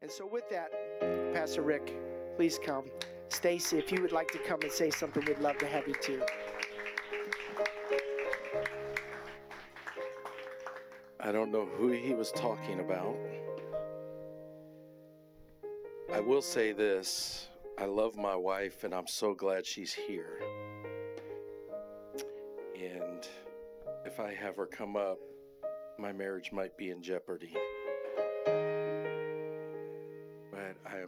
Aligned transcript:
And 0.00 0.08
so, 0.08 0.24
with 0.26 0.48
that, 0.50 0.70
Pastor 1.34 1.62
Rick, 1.62 1.92
please 2.36 2.58
come. 2.64 2.84
Stacy, 3.30 3.78
if 3.78 3.90
you 3.90 4.00
would 4.00 4.12
like 4.12 4.30
to 4.30 4.38
come 4.38 4.60
and 4.62 4.70
say 4.70 4.90
something, 4.90 5.24
we'd 5.26 5.40
love 5.40 5.58
to 5.58 5.66
have 5.66 5.88
you 5.88 5.94
too. 5.94 6.22
I 11.18 11.32
don't 11.32 11.50
know 11.50 11.66
who 11.66 11.88
he 11.90 12.14
was 12.14 12.30
talking 12.30 12.78
about. 12.78 13.16
I 16.12 16.20
will 16.20 16.42
say 16.42 16.70
this 16.72 17.48
I 17.76 17.86
love 17.86 18.16
my 18.16 18.36
wife, 18.36 18.84
and 18.84 18.94
I'm 18.94 19.08
so 19.08 19.34
glad 19.34 19.66
she's 19.66 19.92
here. 19.92 20.40
And 22.76 23.26
if 24.06 24.20
I 24.20 24.32
have 24.32 24.56
her 24.56 24.66
come 24.66 24.96
up, 24.96 25.18
my 25.98 26.12
marriage 26.12 26.52
might 26.52 26.76
be 26.76 26.90
in 26.90 27.02
jeopardy. 27.02 27.56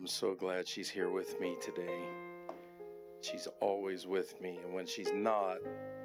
But 0.01 0.05
I 0.05 0.09
am 0.09 0.09
so 0.09 0.35
glad 0.35 0.67
she's 0.67 0.89
here 0.89 1.11
with 1.11 1.39
me 1.41 1.57
today. 1.61 2.05
She's 3.21 3.47
always 3.61 4.07
with 4.07 4.41
me, 4.41 4.59
and 4.65 4.73
when 4.73 4.87
she's 4.87 5.13
not, 5.13 5.59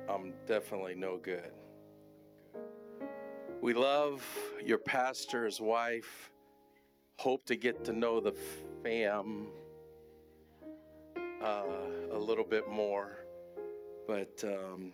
I'm 0.10 0.34
definitely 0.46 0.96
no 0.96 1.18
good. 1.18 1.52
We 3.62 3.74
love 3.74 4.22
your 4.64 4.80
pastor's 4.80 5.62
wife. 5.62 6.30
Hope 7.20 7.46
to 7.46 7.56
get 7.56 7.86
to 7.86 7.94
know 7.94 8.20
the 8.20 8.34
fam 8.84 9.48
uh, 11.42 11.64
a 12.12 12.20
little 12.20 12.44
bit 12.44 12.70
more, 12.70 13.20
but 14.08 14.44
um, 14.44 14.92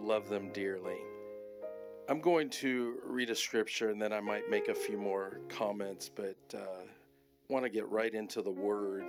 love 0.00 0.30
them 0.30 0.50
dearly. 0.54 0.96
I'm 2.08 2.20
going 2.20 2.48
to 2.50 2.96
read 3.04 3.28
a 3.28 3.36
scripture 3.36 3.90
and 3.90 4.00
then 4.00 4.14
I 4.14 4.20
might 4.20 4.48
make 4.48 4.68
a 4.68 4.74
few 4.74 4.96
more 4.96 5.40
comments, 5.50 6.08
but 6.08 6.38
uh, 6.54 6.86
want 7.48 7.64
to 7.64 7.70
get 7.70 7.88
right 7.88 8.12
into 8.12 8.42
the 8.42 8.50
word. 8.50 9.04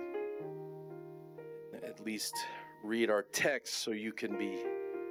At 1.82 2.00
least 2.04 2.34
read 2.82 3.10
our 3.10 3.22
text 3.22 3.82
so 3.82 3.90
you 3.90 4.12
can 4.12 4.38
be 4.38 4.62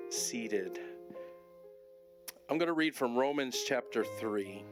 seated. 0.10 0.80
I'm 2.50 2.58
going 2.58 2.68
to 2.68 2.74
read 2.74 2.96
from 2.96 3.16
Romans 3.16 3.64
chapter 3.68 4.04
3. 4.04 4.64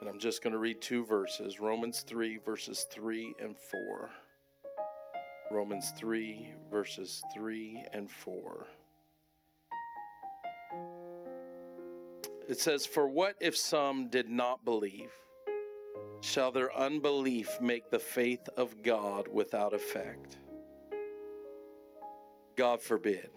And 0.00 0.08
I'm 0.08 0.18
just 0.18 0.42
going 0.42 0.54
to 0.54 0.58
read 0.58 0.80
two 0.80 1.04
verses 1.04 1.60
Romans 1.60 2.00
3, 2.06 2.38
verses 2.38 2.86
3 2.90 3.34
and 3.38 3.54
4. 3.54 4.10
Romans 5.50 5.92
3, 5.98 6.54
verses 6.70 7.22
3 7.34 7.84
and 7.92 8.10
4. 8.10 8.66
It 12.48 12.58
says, 12.58 12.86
For 12.86 13.06
what 13.06 13.36
if 13.40 13.56
some 13.58 14.08
did 14.08 14.30
not 14.30 14.64
believe? 14.64 15.10
Shall 16.20 16.52
their 16.52 16.76
unbelief 16.76 17.60
make 17.60 17.90
the 17.90 17.98
faith 17.98 18.48
of 18.56 18.82
God 18.82 19.26
without 19.28 19.72
effect? 19.72 20.36
God 22.56 22.82
forbid. 22.82 23.30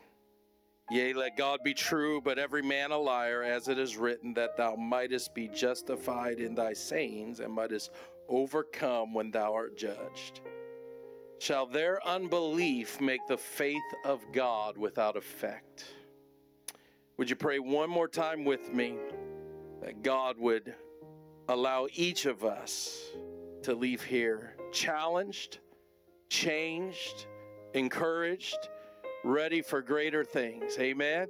Yea, 0.92 1.14
let 1.14 1.38
God 1.38 1.62
be 1.64 1.74
true, 1.74 2.20
but 2.20 2.38
every 2.38 2.62
man 2.62 2.92
a 2.92 2.98
liar, 2.98 3.42
as 3.42 3.70
it 3.70 3.80
is 3.80 3.96
written, 3.96 4.34
that 4.34 4.58
thou 4.58 4.76
mightest 4.76 5.34
be 5.34 5.48
justified 5.48 6.40
in 6.40 6.54
thy 6.54 6.74
sayings 6.74 7.40
and 7.40 7.54
mightest 7.54 7.92
overcome 8.28 9.14
when 9.14 9.32
thou 9.32 9.54
art 9.54 9.78
judged. 9.78 10.42
Shall 11.40 11.66
their 11.66 12.06
unbelief 12.06 13.00
make 13.00 13.26
the 13.28 13.38
faith 13.38 13.82
of 14.04 14.22
God 14.34 14.78
without 14.78 15.16
effect? 15.16 15.86
Would 17.18 17.30
you 17.30 17.36
pray 17.38 17.60
one 17.60 17.90
more 17.90 18.08
time 18.10 18.44
with 18.44 18.74
me 18.74 18.98
that 19.82 20.04
God 20.04 20.38
would 20.38 20.76
allow 21.50 21.88
each 21.94 22.26
of 22.26 22.44
us 22.44 23.12
to 23.64 23.74
leave 23.74 24.04
here 24.04 24.56
challenged, 24.72 25.60
changed, 26.30 27.28
encouraged, 27.74 28.70
ready 29.24 29.62
for 29.62 29.82
greater 29.82 30.24
things? 30.24 30.78
Amen. 30.80 31.28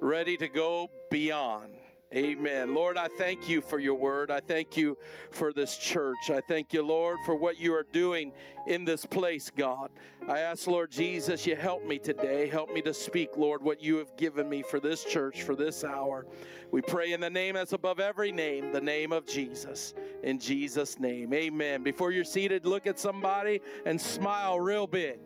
Ready 0.00 0.36
to 0.36 0.48
go 0.48 0.90
beyond. 1.10 1.74
Amen. 2.12 2.74
Lord, 2.74 2.96
I 2.96 3.06
thank 3.06 3.48
you 3.48 3.60
for 3.60 3.78
your 3.78 3.94
word. 3.94 4.32
I 4.32 4.40
thank 4.40 4.76
you 4.76 4.98
for 5.30 5.52
this 5.52 5.76
church. 5.76 6.28
I 6.28 6.40
thank 6.40 6.72
you, 6.72 6.82
Lord, 6.82 7.18
for 7.24 7.36
what 7.36 7.60
you 7.60 7.72
are 7.72 7.86
doing 7.92 8.32
in 8.66 8.84
this 8.84 9.06
place, 9.06 9.48
God. 9.48 9.90
I 10.28 10.40
ask, 10.40 10.66
Lord 10.66 10.90
Jesus, 10.90 11.46
you 11.46 11.54
help 11.54 11.86
me 11.86 12.00
today. 12.00 12.48
Help 12.48 12.72
me 12.72 12.82
to 12.82 12.92
speak, 12.92 13.36
Lord, 13.36 13.62
what 13.62 13.80
you 13.80 13.96
have 13.98 14.16
given 14.16 14.48
me 14.48 14.62
for 14.62 14.80
this 14.80 15.04
church, 15.04 15.42
for 15.42 15.54
this 15.54 15.84
hour. 15.84 16.26
We 16.72 16.82
pray 16.82 17.12
in 17.12 17.20
the 17.20 17.30
name 17.30 17.54
that's 17.54 17.74
above 17.74 18.00
every 18.00 18.32
name, 18.32 18.72
the 18.72 18.80
name 18.80 19.12
of 19.12 19.24
Jesus. 19.24 19.94
In 20.24 20.40
Jesus' 20.40 20.98
name, 20.98 21.32
amen. 21.32 21.84
Before 21.84 22.10
you're 22.10 22.24
seated, 22.24 22.66
look 22.66 22.88
at 22.88 22.98
somebody 22.98 23.60
and 23.86 24.00
smile 24.00 24.58
real 24.58 24.88
big. 24.88 25.20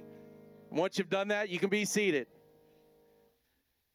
Once 0.70 0.98
you've 0.98 1.08
done 1.08 1.28
that, 1.28 1.48
you 1.48 1.58
can 1.58 1.70
be 1.70 1.86
seated. 1.86 2.26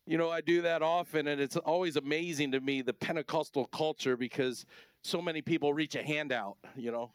You 0.09 0.18
know, 0.18 0.31
I 0.31 0.42
do 0.42 0.64
that 0.64 0.81
often, 0.81 1.28
and 1.28 1.40
it's 1.40 1.56
always 1.56 1.96
amazing 1.96 2.53
to 2.53 2.59
me 2.59 2.81
the 2.81 2.94
Pentecostal 2.94 3.66
culture 3.66 4.18
because 4.18 4.66
so 5.03 5.22
many 5.22 5.44
people 5.44 5.72
reach 5.72 5.94
a 5.94 6.02
hand 6.02 6.31
out, 6.31 6.58
you 6.75 6.92
know. 6.92 7.12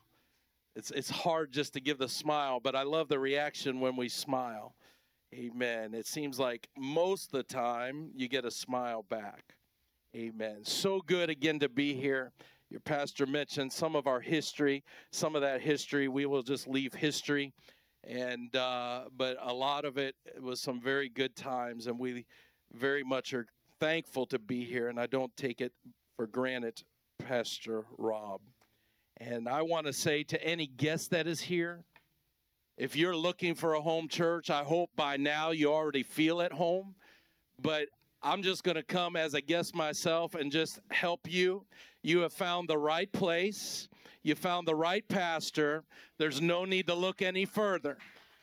It's, 0.76 0.92
it's 0.92 1.10
hard 1.10 1.50
just 1.50 1.72
to 1.72 1.80
give 1.80 1.98
the 1.98 2.08
smile, 2.08 2.60
but 2.60 2.76
I 2.76 2.84
love 2.84 3.08
the 3.08 3.18
reaction 3.18 3.80
when 3.80 3.96
we 3.96 4.08
smile. 4.08 4.76
Amen. 5.34 5.92
It 5.92 6.06
seems 6.06 6.38
like 6.38 6.68
most 6.78 7.32
of 7.32 7.32
the 7.32 7.42
time 7.42 8.10
you 8.14 8.28
get 8.28 8.44
a 8.44 8.50
smile 8.52 9.02
back. 9.02 9.56
Amen. 10.14 10.58
So 10.62 11.00
good 11.04 11.30
again 11.30 11.58
to 11.58 11.68
be 11.68 11.94
here. 11.94 12.30
Your 12.70 12.78
pastor 12.78 13.26
mentioned 13.26 13.72
some 13.72 13.96
of 13.96 14.06
our 14.06 14.20
history. 14.20 14.84
Some 15.10 15.34
of 15.34 15.42
that 15.42 15.60
history, 15.60 16.06
we 16.06 16.26
will 16.26 16.44
just 16.44 16.68
leave 16.68 16.94
history. 16.94 17.54
And, 18.06 18.54
uh, 18.54 19.06
but 19.16 19.36
a 19.42 19.52
lot 19.52 19.84
of 19.84 19.98
it 19.98 20.14
was 20.40 20.60
some 20.60 20.80
very 20.80 21.08
good 21.08 21.34
times, 21.34 21.88
and 21.88 21.98
we 21.98 22.26
very 22.74 23.02
much 23.02 23.32
are 23.32 23.46
thankful 23.80 24.26
to 24.26 24.38
be 24.38 24.64
here, 24.64 24.88
and 24.88 24.98
I 24.98 25.06
don't 25.06 25.34
take 25.36 25.60
it 25.60 25.72
for 26.16 26.26
granted, 26.26 26.82
Pastor 27.18 27.84
Rob. 27.98 28.40
And 29.18 29.48
I 29.48 29.62
want 29.62 29.86
to 29.86 29.92
say 29.92 30.24
to 30.24 30.44
any 30.44 30.66
guest 30.66 31.10
that 31.10 31.26
is 31.26 31.40
here, 31.40 31.84
if 32.76 32.96
you're 32.96 33.16
looking 33.16 33.54
for 33.54 33.74
a 33.74 33.80
home 33.80 34.08
church, 34.08 34.50
I 34.50 34.64
hope 34.64 34.90
by 34.96 35.16
now 35.16 35.52
you 35.52 35.72
already 35.72 36.02
feel 36.02 36.42
at 36.42 36.52
home. 36.52 36.96
But 37.62 37.86
I'm 38.22 38.42
just 38.42 38.64
going 38.64 38.76
to 38.76 38.82
come 38.82 39.14
as 39.14 39.34
a 39.34 39.40
guest 39.40 39.74
myself 39.74 40.34
and 40.34 40.50
just 40.50 40.80
help 40.90 41.30
you. 41.30 41.64
You 42.02 42.20
have 42.20 42.32
found 42.32 42.68
the 42.68 42.78
right 42.78 43.10
place, 43.12 43.88
you 44.22 44.34
found 44.34 44.66
the 44.66 44.74
right 44.74 45.06
pastor. 45.08 45.84
There's 46.18 46.40
no 46.40 46.64
need 46.64 46.88
to 46.88 46.94
look 46.94 47.22
any 47.22 47.44
further. 47.44 47.98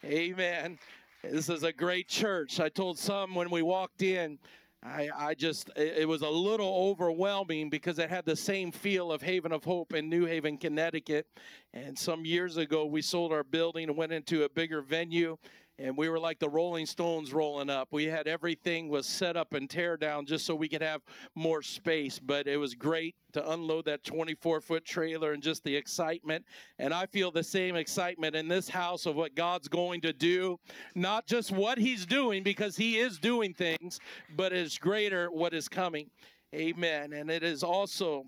Amen. 0.06 0.78
This 1.24 1.50
is 1.50 1.62
a 1.62 1.72
great 1.72 2.08
church. 2.08 2.60
I 2.60 2.70
told 2.70 2.98
some 2.98 3.36
when 3.36 3.52
we 3.52 3.62
walked 3.62 4.02
in, 4.02 4.40
I, 4.82 5.10
I 5.16 5.34
just, 5.36 5.70
it 5.76 6.08
was 6.08 6.24
a 6.24 6.30
little 6.30 6.90
overwhelming 6.90 7.70
because 7.70 8.00
it 8.00 8.10
had 8.10 8.26
the 8.26 8.36
same 8.36 8.72
feel 8.72 9.12
of 9.12 9.22
Haven 9.22 9.52
of 9.52 9.64
Hope 9.64 9.94
in 9.94 10.10
New 10.10 10.26
Haven, 10.26 10.58
Connecticut. 10.58 11.28
And 11.76 11.98
some 11.98 12.26
years 12.26 12.58
ago, 12.58 12.88
we 12.88 13.04
sold 13.04 13.32
our 13.32 13.44
building 13.44 13.88
and 13.88 13.96
went 13.96 14.12
into 14.12 14.46
a 14.46 14.50
bigger 14.50 14.82
venue 14.82 15.38
and 15.82 15.98
we 15.98 16.10
were 16.10 16.20
like 16.20 16.40
the 16.40 16.50
rolling 16.50 16.86
stones 16.86 17.34
rolling 17.34 17.70
up. 17.70 17.90
We 17.92 18.06
had 18.06 18.28
everything 18.28 18.90
was 18.90 19.06
set 19.06 19.36
up 19.36 19.54
and 19.54 19.70
tear 19.70 19.98
down 19.98 20.26
just 20.26 20.46
so 20.46 20.56
we 20.56 20.70
could 20.70 20.82
have 20.82 21.02
more 21.36 21.62
space 21.62 22.20
but 22.20 22.48
it 22.48 22.58
was 22.58 22.76
great 22.76 23.16
to 23.34 23.52
unload 23.52 23.86
that 23.86 24.04
24 24.04 24.62
foot 24.62 24.86
trailer 24.86 25.34
and 25.34 25.42
just 25.42 25.64
the 25.64 25.76
excitement. 25.76 26.46
And 26.80 26.94
i 26.94 27.06
feel 27.06 27.32
the 27.32 27.44
same 27.44 27.76
excitement 27.76 28.36
in 28.36 28.48
this 28.48 28.70
house 28.70 29.06
of 29.06 29.16
what 29.16 29.36
god's 29.36 29.68
going 29.68 30.02
to 30.02 30.14
do 30.14 30.60
not 30.96 31.26
just 31.26 31.52
what 31.52 31.78
he's 31.78 32.06
doing 32.06 32.44
because 32.44 32.76
he 32.76 32.98
is 32.98 33.18
doing 33.18 33.54
things 33.54 34.00
but 34.36 34.54
it's 34.54 34.78
greater 34.78 35.30
what 35.32 35.54
is 35.54 35.68
coming. 35.68 36.10
Amen. 36.54 37.14
And 37.14 37.30
it 37.30 37.44
is 37.44 37.64
also 37.64 38.26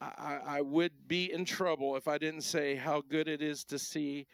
I, 0.00 0.38
I 0.46 0.60
would 0.62 0.92
be 1.08 1.32
in 1.32 1.44
trouble 1.44 1.94
if 1.96 2.08
I 2.08 2.16
didn't 2.16 2.42
say 2.42 2.74
how 2.74 3.02
good 3.02 3.28
it 3.28 3.42
is 3.42 3.64
to 3.64 3.78
see 3.78 4.26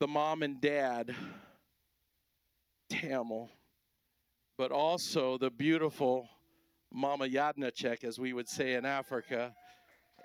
the 0.00 0.08
mom 0.08 0.42
and 0.42 0.62
dad, 0.62 1.14
Tamil, 2.88 3.50
but 4.56 4.72
also 4.72 5.36
the 5.36 5.50
beautiful 5.50 6.26
Mama 6.90 7.28
Yadnacek, 7.28 8.02
as 8.02 8.18
we 8.18 8.32
would 8.32 8.48
say 8.48 8.74
in 8.74 8.86
Africa. 8.86 9.54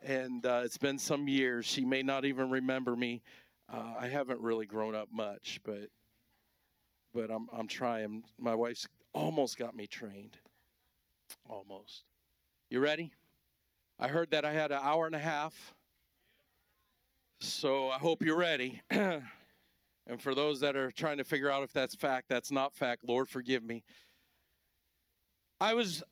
And 0.02 0.46
uh, 0.46 0.62
it's 0.64 0.78
been 0.78 0.98
some 0.98 1.28
years. 1.28 1.66
She 1.66 1.84
may 1.84 2.04
not 2.04 2.24
even 2.24 2.50
remember 2.50 2.96
me. 2.96 3.22
Uh, 3.72 3.96
I 4.00 4.08
haven't 4.08 4.40
really 4.40 4.66
grown 4.66 4.96
up 4.96 5.10
much, 5.12 5.60
but 5.66 5.90
but 7.14 7.30
I'm 7.30 7.48
I'm 7.52 7.68
trying. 7.68 8.24
My 8.40 8.56
wife's 8.56 8.88
almost 9.14 9.58
got 9.58 9.76
me 9.76 9.88
trained. 9.88 10.38
Almost. 11.50 12.06
You 12.70 12.80
ready? 12.80 13.12
I 14.00 14.08
heard 14.08 14.32
that 14.32 14.46
I 14.46 14.54
had 14.54 14.72
an 14.72 14.80
hour 14.82 15.06
and 15.06 15.16
a 15.16 15.20
half. 15.20 15.74
So 17.40 17.90
I 17.90 17.98
hope 17.98 18.24
you're 18.24 18.38
ready. 18.38 18.82
And 20.08 20.22
for 20.22 20.36
those 20.36 20.60
that 20.60 20.76
are 20.76 20.92
trying 20.92 21.18
to 21.18 21.24
figure 21.24 21.50
out 21.50 21.64
if 21.64 21.74
that's 21.74 21.96
fact, 21.96 22.30
that's 22.30 22.52
not 22.52 22.76
fact. 22.76 23.04
Lord, 23.08 23.28
forgive 23.28 23.64
me. 23.64 23.84
I 25.60 25.74
was 25.74 26.04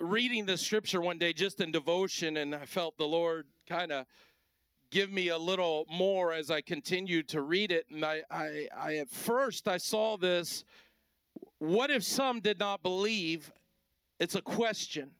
reading 0.00 0.46
the 0.46 0.56
scripture 0.56 1.00
one 1.00 1.18
day 1.18 1.32
just 1.32 1.60
in 1.60 1.70
devotion, 1.70 2.38
and 2.38 2.54
I 2.54 2.64
felt 2.64 2.96
the 2.96 3.04
Lord 3.06 3.46
kind 3.68 3.92
of 3.92 4.06
give 4.90 5.10
me 5.10 5.28
a 5.28 5.38
little 5.38 5.86
more 5.90 6.32
as 6.32 6.50
I 6.50 6.60
continued 6.60 7.28
to 7.30 7.42
read 7.42 7.72
it. 7.72 7.86
And 7.90 8.04
I, 8.04 8.22
I, 8.30 8.68
I 8.76 8.96
at 8.96 9.10
first 9.10 9.66
I 9.66 9.78
saw 9.78 10.16
this. 10.16 10.64
What 11.58 11.90
if 11.90 12.04
some 12.04 12.40
did 12.40 12.58
not 12.58 12.82
believe? 12.82 13.52
It's 14.20 14.34
a 14.34 14.42
question. 14.42 15.10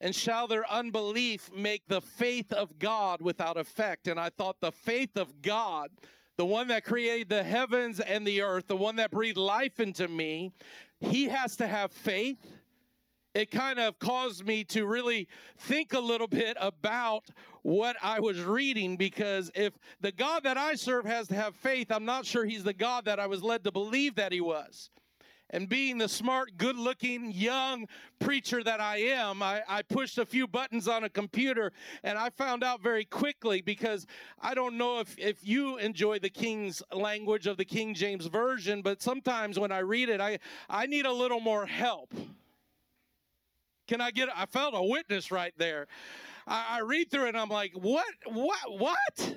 And 0.00 0.14
shall 0.14 0.46
their 0.48 0.68
unbelief 0.70 1.50
make 1.54 1.82
the 1.86 2.00
faith 2.00 2.52
of 2.52 2.78
God 2.78 3.20
without 3.20 3.58
effect? 3.58 4.08
And 4.08 4.18
I 4.18 4.30
thought 4.30 4.56
the 4.60 4.72
faith 4.72 5.16
of 5.16 5.42
God, 5.42 5.90
the 6.40 6.46
one 6.46 6.68
that 6.68 6.84
created 6.84 7.28
the 7.28 7.42
heavens 7.42 8.00
and 8.00 8.26
the 8.26 8.40
earth, 8.40 8.66
the 8.66 8.74
one 8.74 8.96
that 8.96 9.10
breathed 9.10 9.36
life 9.36 9.78
into 9.78 10.08
me, 10.08 10.50
he 10.98 11.28
has 11.28 11.54
to 11.54 11.66
have 11.66 11.92
faith 11.92 12.38
it 13.34 13.50
kind 13.50 13.78
of 13.78 13.98
caused 13.98 14.46
me 14.46 14.64
to 14.64 14.86
really 14.86 15.28
think 15.58 15.92
a 15.92 16.00
little 16.00 16.26
bit 16.26 16.56
about 16.60 17.26
what 17.62 17.94
I 18.02 18.18
was 18.18 18.40
reading 18.42 18.96
because 18.96 19.50
if 19.54 19.78
the 20.00 20.10
God 20.10 20.42
that 20.44 20.56
I 20.56 20.74
serve 20.74 21.04
has 21.04 21.28
to 21.28 21.34
have 21.34 21.54
faith, 21.54 21.92
I'm 21.92 22.04
not 22.04 22.26
sure 22.26 22.44
he's 22.44 22.64
the 22.64 22.72
God 22.72 23.04
that 23.04 23.20
I 23.20 23.26
was 23.26 23.42
led 23.42 23.62
to 23.64 23.70
believe 23.70 24.16
that 24.16 24.32
he 24.32 24.40
was. 24.40 24.90
And 25.50 25.68
being 25.68 25.98
the 25.98 26.08
smart, 26.08 26.56
good 26.56 26.76
looking, 26.76 27.32
young 27.32 27.86
preacher 28.20 28.62
that 28.62 28.80
I 28.80 28.98
am, 28.98 29.42
I, 29.42 29.62
I, 29.68 29.82
pushed 29.82 30.18
a 30.18 30.24
few 30.24 30.46
buttons 30.46 30.86
on 30.86 31.04
a 31.04 31.08
computer 31.08 31.72
and 32.04 32.16
I 32.16 32.30
found 32.30 32.62
out 32.62 32.80
very 32.82 33.04
quickly 33.04 33.60
because 33.60 34.06
I 34.40 34.54
don't 34.54 34.78
know 34.78 35.00
if, 35.00 35.18
if 35.18 35.46
you 35.46 35.78
enjoy 35.78 36.20
the 36.20 36.30
King's 36.30 36.82
language 36.92 37.48
of 37.48 37.56
the 37.56 37.64
King 37.64 37.94
James 37.94 38.26
Version, 38.26 38.80
but 38.82 39.02
sometimes 39.02 39.58
when 39.58 39.72
I 39.72 39.80
read 39.80 40.08
it, 40.08 40.20
I, 40.20 40.38
I 40.68 40.86
need 40.86 41.06
a 41.06 41.12
little 41.12 41.40
more 41.40 41.66
help. 41.66 42.14
Can 43.88 44.00
I 44.00 44.12
get? 44.12 44.28
I 44.34 44.46
felt 44.46 44.74
a 44.76 44.82
witness 44.82 45.32
right 45.32 45.52
there. 45.58 45.88
I, 46.46 46.78
I 46.78 46.80
read 46.82 47.10
through 47.10 47.24
it 47.24 47.28
and 47.30 47.38
I'm 47.38 47.48
like, 47.48 47.72
what? 47.74 48.06
What? 48.26 48.78
What? 48.78 49.34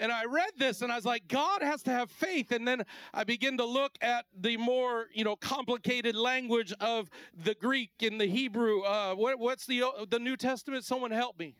And 0.00 0.10
I 0.10 0.24
read 0.24 0.52
this 0.56 0.80
and 0.80 0.90
I 0.90 0.96
was 0.96 1.04
like, 1.04 1.28
God 1.28 1.62
has 1.62 1.82
to 1.82 1.90
have 1.90 2.10
faith. 2.10 2.52
And 2.52 2.66
then 2.66 2.84
I 3.12 3.22
begin 3.22 3.58
to 3.58 3.66
look 3.66 3.92
at 4.00 4.24
the 4.34 4.56
more, 4.56 5.08
you 5.12 5.24
know, 5.24 5.36
complicated 5.36 6.16
language 6.16 6.72
of 6.80 7.10
the 7.44 7.54
Greek 7.54 7.90
and 8.00 8.18
the 8.18 8.26
Hebrew. 8.26 8.80
Uh, 8.80 9.14
what, 9.14 9.38
what's 9.38 9.66
the 9.66 9.84
the 10.08 10.18
New 10.18 10.38
Testament? 10.38 10.84
Someone 10.84 11.10
help 11.10 11.38
me. 11.38 11.54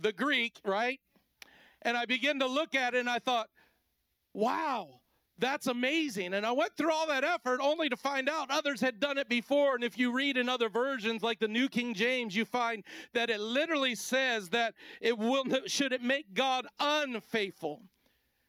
The 0.00 0.12
Greek, 0.12 0.58
right? 0.64 1.00
And 1.82 1.96
I 1.96 2.04
begin 2.04 2.40
to 2.40 2.48
look 2.48 2.74
at 2.74 2.94
it 2.94 2.98
and 2.98 3.08
I 3.08 3.20
thought, 3.20 3.48
wow, 4.32 5.00
that's 5.38 5.66
amazing. 5.66 6.34
And 6.34 6.46
I 6.46 6.52
went 6.52 6.76
through 6.76 6.92
all 6.92 7.06
that 7.08 7.24
effort 7.24 7.60
only 7.60 7.88
to 7.88 7.96
find 7.96 8.28
out 8.28 8.50
others 8.50 8.80
had 8.80 9.00
done 9.00 9.18
it 9.18 9.28
before. 9.28 9.74
And 9.74 9.82
if 9.82 9.98
you 9.98 10.12
read 10.12 10.36
in 10.36 10.48
other 10.48 10.68
versions 10.68 11.22
like 11.22 11.40
the 11.40 11.48
New 11.48 11.68
King 11.68 11.94
James, 11.94 12.36
you 12.36 12.44
find 12.44 12.84
that 13.14 13.30
it 13.30 13.40
literally 13.40 13.94
says 13.94 14.48
that 14.50 14.74
it 15.00 15.18
will 15.18 15.44
should 15.66 15.92
it 15.92 16.02
make 16.02 16.34
God 16.34 16.66
unfaithful. 16.78 17.82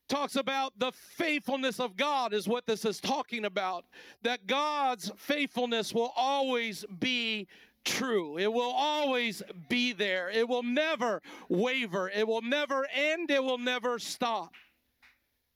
Talks 0.07 0.35
about 0.35 0.77
the 0.77 0.91
faithfulness 0.91 1.79
of 1.79 1.97
God 1.97 2.31
is 2.31 2.47
what 2.47 2.67
this 2.67 2.85
is 2.85 2.99
talking 2.99 3.45
about. 3.45 3.85
That 4.21 4.45
God's 4.45 5.11
faithfulness 5.17 5.93
will 5.93 6.13
always 6.15 6.85
be 6.99 7.47
true. 7.85 8.37
It 8.37 8.51
will 8.51 8.71
always 8.71 9.41
be 9.67 9.93
there. 9.93 10.29
It 10.29 10.47
will 10.47 10.61
never 10.61 11.23
waver. 11.49 12.09
It 12.09 12.27
will 12.27 12.43
never 12.43 12.87
end. 12.93 13.31
It 13.31 13.43
will 13.43 13.57
never 13.57 13.97
stop. 13.97 14.53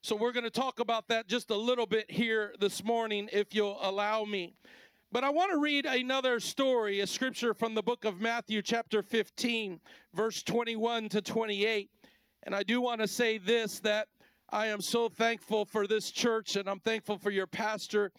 So 0.01 0.15
we're 0.15 0.31
going 0.31 0.45
to 0.45 0.49
talk 0.49 0.79
about 0.79 1.09
that 1.09 1.27
just 1.27 1.49
a 1.49 1.55
little 1.57 1.85
bit 1.85 2.09
here 2.09 2.53
this 2.57 2.85
morning, 2.85 3.27
if 3.33 3.53
you'll 3.53 3.77
allow 3.81 4.23
me. 4.23 4.53
But 5.11 5.25
I 5.25 5.29
want 5.29 5.51
to 5.51 5.59
read 5.59 5.85
another 5.85 6.39
story, 6.39 7.01
a 7.01 7.07
scripture 7.07 7.53
from 7.53 7.75
the 7.75 7.83
book 7.83 8.05
of 8.05 8.21
Matthew, 8.21 8.61
chapter 8.61 9.01
15, 9.01 9.81
verse 10.13 10.41
21 10.41 11.09
to 11.09 11.21
28. 11.21 11.89
And 12.43 12.55
I 12.55 12.63
do 12.63 12.79
want 12.79 13.01
to 13.01 13.09
say 13.09 13.39
this 13.39 13.81
that 13.81 14.07
I 14.49 14.67
am 14.67 14.79
so 14.79 15.09
thankful 15.09 15.65
for 15.65 15.85
this 15.85 16.11
church 16.11 16.55
and 16.55 16.69
I'm 16.69 16.79
thankful 16.79 17.17
for 17.17 17.29
your 17.29 17.47
pastor. 17.47 18.13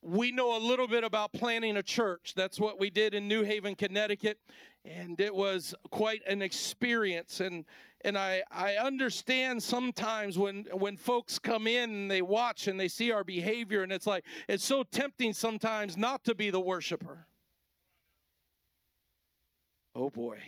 We 0.00 0.32
know 0.32 0.56
a 0.56 0.58
little 0.58 0.88
bit 0.88 1.04
about 1.04 1.34
planning 1.34 1.76
a 1.76 1.82
church. 1.82 2.32
That's 2.34 2.58
what 2.58 2.80
we 2.80 2.88
did 2.88 3.12
in 3.12 3.28
New 3.28 3.42
Haven, 3.42 3.74
Connecticut. 3.74 4.38
And 4.84 5.20
it 5.20 5.34
was 5.34 5.74
quite 5.90 6.22
an 6.26 6.42
experience. 6.42 7.40
And 7.40 7.64
and 8.04 8.18
I, 8.18 8.42
I 8.50 8.74
understand 8.76 9.62
sometimes 9.62 10.38
when 10.38 10.66
when 10.72 10.96
folks 10.96 11.38
come 11.38 11.66
in 11.66 11.90
and 11.90 12.10
they 12.10 12.22
watch 12.22 12.68
and 12.68 12.78
they 12.78 12.88
see 12.88 13.10
our 13.10 13.24
behavior 13.24 13.82
and 13.82 13.90
it's 13.90 14.06
like 14.06 14.24
it's 14.46 14.64
so 14.64 14.82
tempting 14.82 15.32
sometimes 15.32 15.96
not 15.96 16.22
to 16.24 16.34
be 16.34 16.50
the 16.50 16.60
worshiper 16.60 17.26
oh 19.96 20.10
boy 20.10 20.38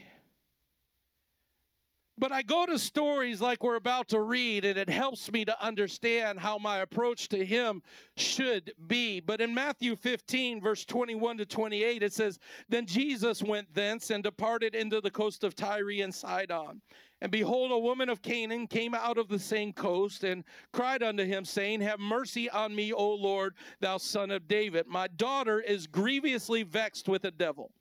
but 2.18 2.32
I 2.32 2.42
go 2.42 2.64
to 2.66 2.78
stories 2.78 3.40
like 3.40 3.62
we're 3.62 3.76
about 3.76 4.08
to 4.08 4.20
read, 4.20 4.64
and 4.64 4.78
it 4.78 4.88
helps 4.88 5.30
me 5.30 5.44
to 5.44 5.64
understand 5.64 6.40
how 6.40 6.56
my 6.56 6.78
approach 6.78 7.28
to 7.28 7.44
Him 7.44 7.82
should 8.16 8.72
be. 8.86 9.20
But 9.20 9.40
in 9.40 9.52
Matthew 9.52 9.96
15, 9.96 10.60
verse 10.60 10.84
21 10.84 11.38
to 11.38 11.46
28, 11.46 12.02
it 12.02 12.12
says, 12.12 12.38
Then 12.68 12.86
Jesus 12.86 13.42
went 13.42 13.72
thence 13.74 14.10
and 14.10 14.22
departed 14.22 14.74
into 14.74 15.00
the 15.00 15.10
coast 15.10 15.44
of 15.44 15.54
Tyre 15.54 16.02
and 16.02 16.14
Sidon. 16.14 16.80
And 17.20 17.32
behold, 17.32 17.72
a 17.72 17.78
woman 17.78 18.08
of 18.08 18.22
Canaan 18.22 18.66
came 18.66 18.94
out 18.94 19.18
of 19.18 19.28
the 19.28 19.38
same 19.38 19.72
coast 19.72 20.24
and 20.24 20.44
cried 20.72 21.02
unto 21.02 21.24
him, 21.24 21.44
saying, 21.44 21.80
Have 21.80 22.00
mercy 22.00 22.48
on 22.50 22.74
me, 22.74 22.92
O 22.92 23.10
Lord, 23.10 23.54
thou 23.80 23.98
son 23.98 24.30
of 24.30 24.48
David. 24.48 24.86
My 24.86 25.08
daughter 25.08 25.60
is 25.60 25.86
grievously 25.86 26.62
vexed 26.62 27.08
with 27.08 27.24
a 27.24 27.30
devil. 27.30 27.72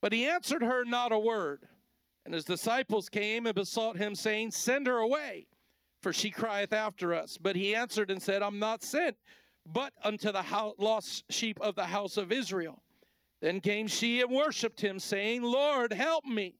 But 0.00 0.12
he 0.12 0.26
answered 0.26 0.62
her 0.62 0.84
not 0.84 1.12
a 1.12 1.18
word. 1.18 1.66
And 2.28 2.34
his 2.34 2.44
disciples 2.44 3.08
came 3.08 3.46
and 3.46 3.54
besought 3.54 3.96
him, 3.96 4.14
saying, 4.14 4.50
Send 4.50 4.86
her 4.86 4.98
away, 4.98 5.46
for 6.02 6.12
she 6.12 6.30
crieth 6.30 6.74
after 6.74 7.14
us. 7.14 7.38
But 7.38 7.56
he 7.56 7.74
answered 7.74 8.10
and 8.10 8.20
said, 8.20 8.42
I'm 8.42 8.58
not 8.58 8.82
sent, 8.82 9.16
but 9.64 9.94
unto 10.04 10.30
the 10.30 10.44
lost 10.76 11.24
sheep 11.32 11.58
of 11.62 11.74
the 11.74 11.86
house 11.86 12.18
of 12.18 12.30
Israel. 12.30 12.82
Then 13.40 13.62
came 13.62 13.86
she 13.86 14.20
and 14.20 14.30
worshipped 14.30 14.78
him, 14.78 14.98
saying, 14.98 15.40
Lord, 15.40 15.90
help 15.90 16.26
me. 16.26 16.56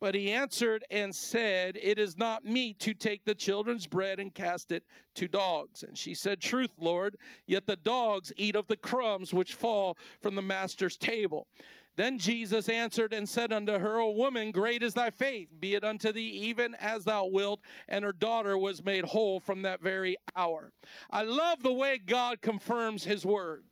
But 0.00 0.14
he 0.14 0.32
answered 0.32 0.82
and 0.90 1.14
said, 1.14 1.78
It 1.82 1.98
is 1.98 2.16
not 2.16 2.46
meet 2.46 2.78
to 2.78 2.94
take 2.94 3.22
the 3.26 3.34
children's 3.34 3.86
bread 3.86 4.18
and 4.18 4.32
cast 4.32 4.72
it 4.72 4.82
to 5.16 5.28
dogs. 5.28 5.82
And 5.82 5.96
she 5.98 6.14
said, 6.14 6.40
Truth, 6.40 6.70
Lord, 6.80 7.18
yet 7.46 7.66
the 7.66 7.76
dogs 7.76 8.32
eat 8.38 8.56
of 8.56 8.66
the 8.66 8.78
crumbs 8.78 9.34
which 9.34 9.52
fall 9.52 9.98
from 10.22 10.36
the 10.36 10.40
master's 10.40 10.96
table. 10.96 11.48
Then 11.96 12.18
Jesus 12.18 12.68
answered 12.68 13.12
and 13.12 13.28
said 13.28 13.52
unto 13.52 13.78
her, 13.78 14.00
O 14.00 14.10
woman, 14.10 14.50
great 14.50 14.82
is 14.82 14.94
thy 14.94 15.10
faith, 15.10 15.48
be 15.60 15.74
it 15.74 15.84
unto 15.84 16.10
thee 16.10 16.22
even 16.22 16.74
as 16.76 17.04
thou 17.04 17.26
wilt. 17.26 17.60
And 17.88 18.04
her 18.04 18.12
daughter 18.12 18.56
was 18.56 18.82
made 18.82 19.04
whole 19.04 19.40
from 19.40 19.62
that 19.62 19.82
very 19.82 20.16
hour. 20.34 20.72
I 21.10 21.22
love 21.22 21.62
the 21.62 21.72
way 21.72 21.98
God 21.98 22.40
confirms 22.40 23.04
his 23.04 23.26
word. 23.26 23.64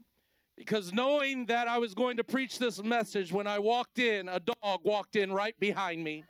Because 0.59 0.93
knowing 0.93 1.47
that 1.47 1.69
I 1.69 1.79
was 1.79 1.95
going 1.95 2.19
to 2.19 2.25
preach 2.25 2.59
this 2.59 2.83
message, 2.83 3.33
when 3.33 3.47
I 3.47 3.59
walked 3.59 3.99
in, 3.99 4.29
a 4.29 4.41
dog 4.41 4.81
walked 4.85 5.17
in 5.17 5.33
right 5.33 5.59
behind 5.59 6.05
me. 6.05 6.25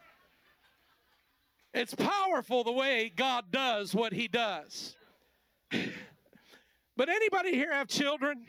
It's 1.75 1.95
powerful 1.95 2.63
the 2.63 2.71
way 2.71 3.13
God 3.15 3.47
does 3.51 3.93
what 3.93 4.13
he 4.13 4.29
does. 4.29 4.95
but 6.97 7.09
anybody 7.09 7.55
here 7.55 7.73
have 7.73 7.89
children? 7.89 8.45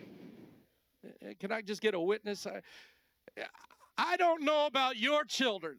Eh, 1.03 1.29
eh, 1.29 1.33
can 1.39 1.51
I 1.51 1.61
just 1.61 1.81
get 1.81 1.95
a 1.95 1.99
witness? 1.99 2.45
I, 2.45 2.61
I 3.97 4.17
don't 4.17 4.43
know 4.43 4.65
about 4.65 4.97
your 4.97 5.23
children, 5.23 5.77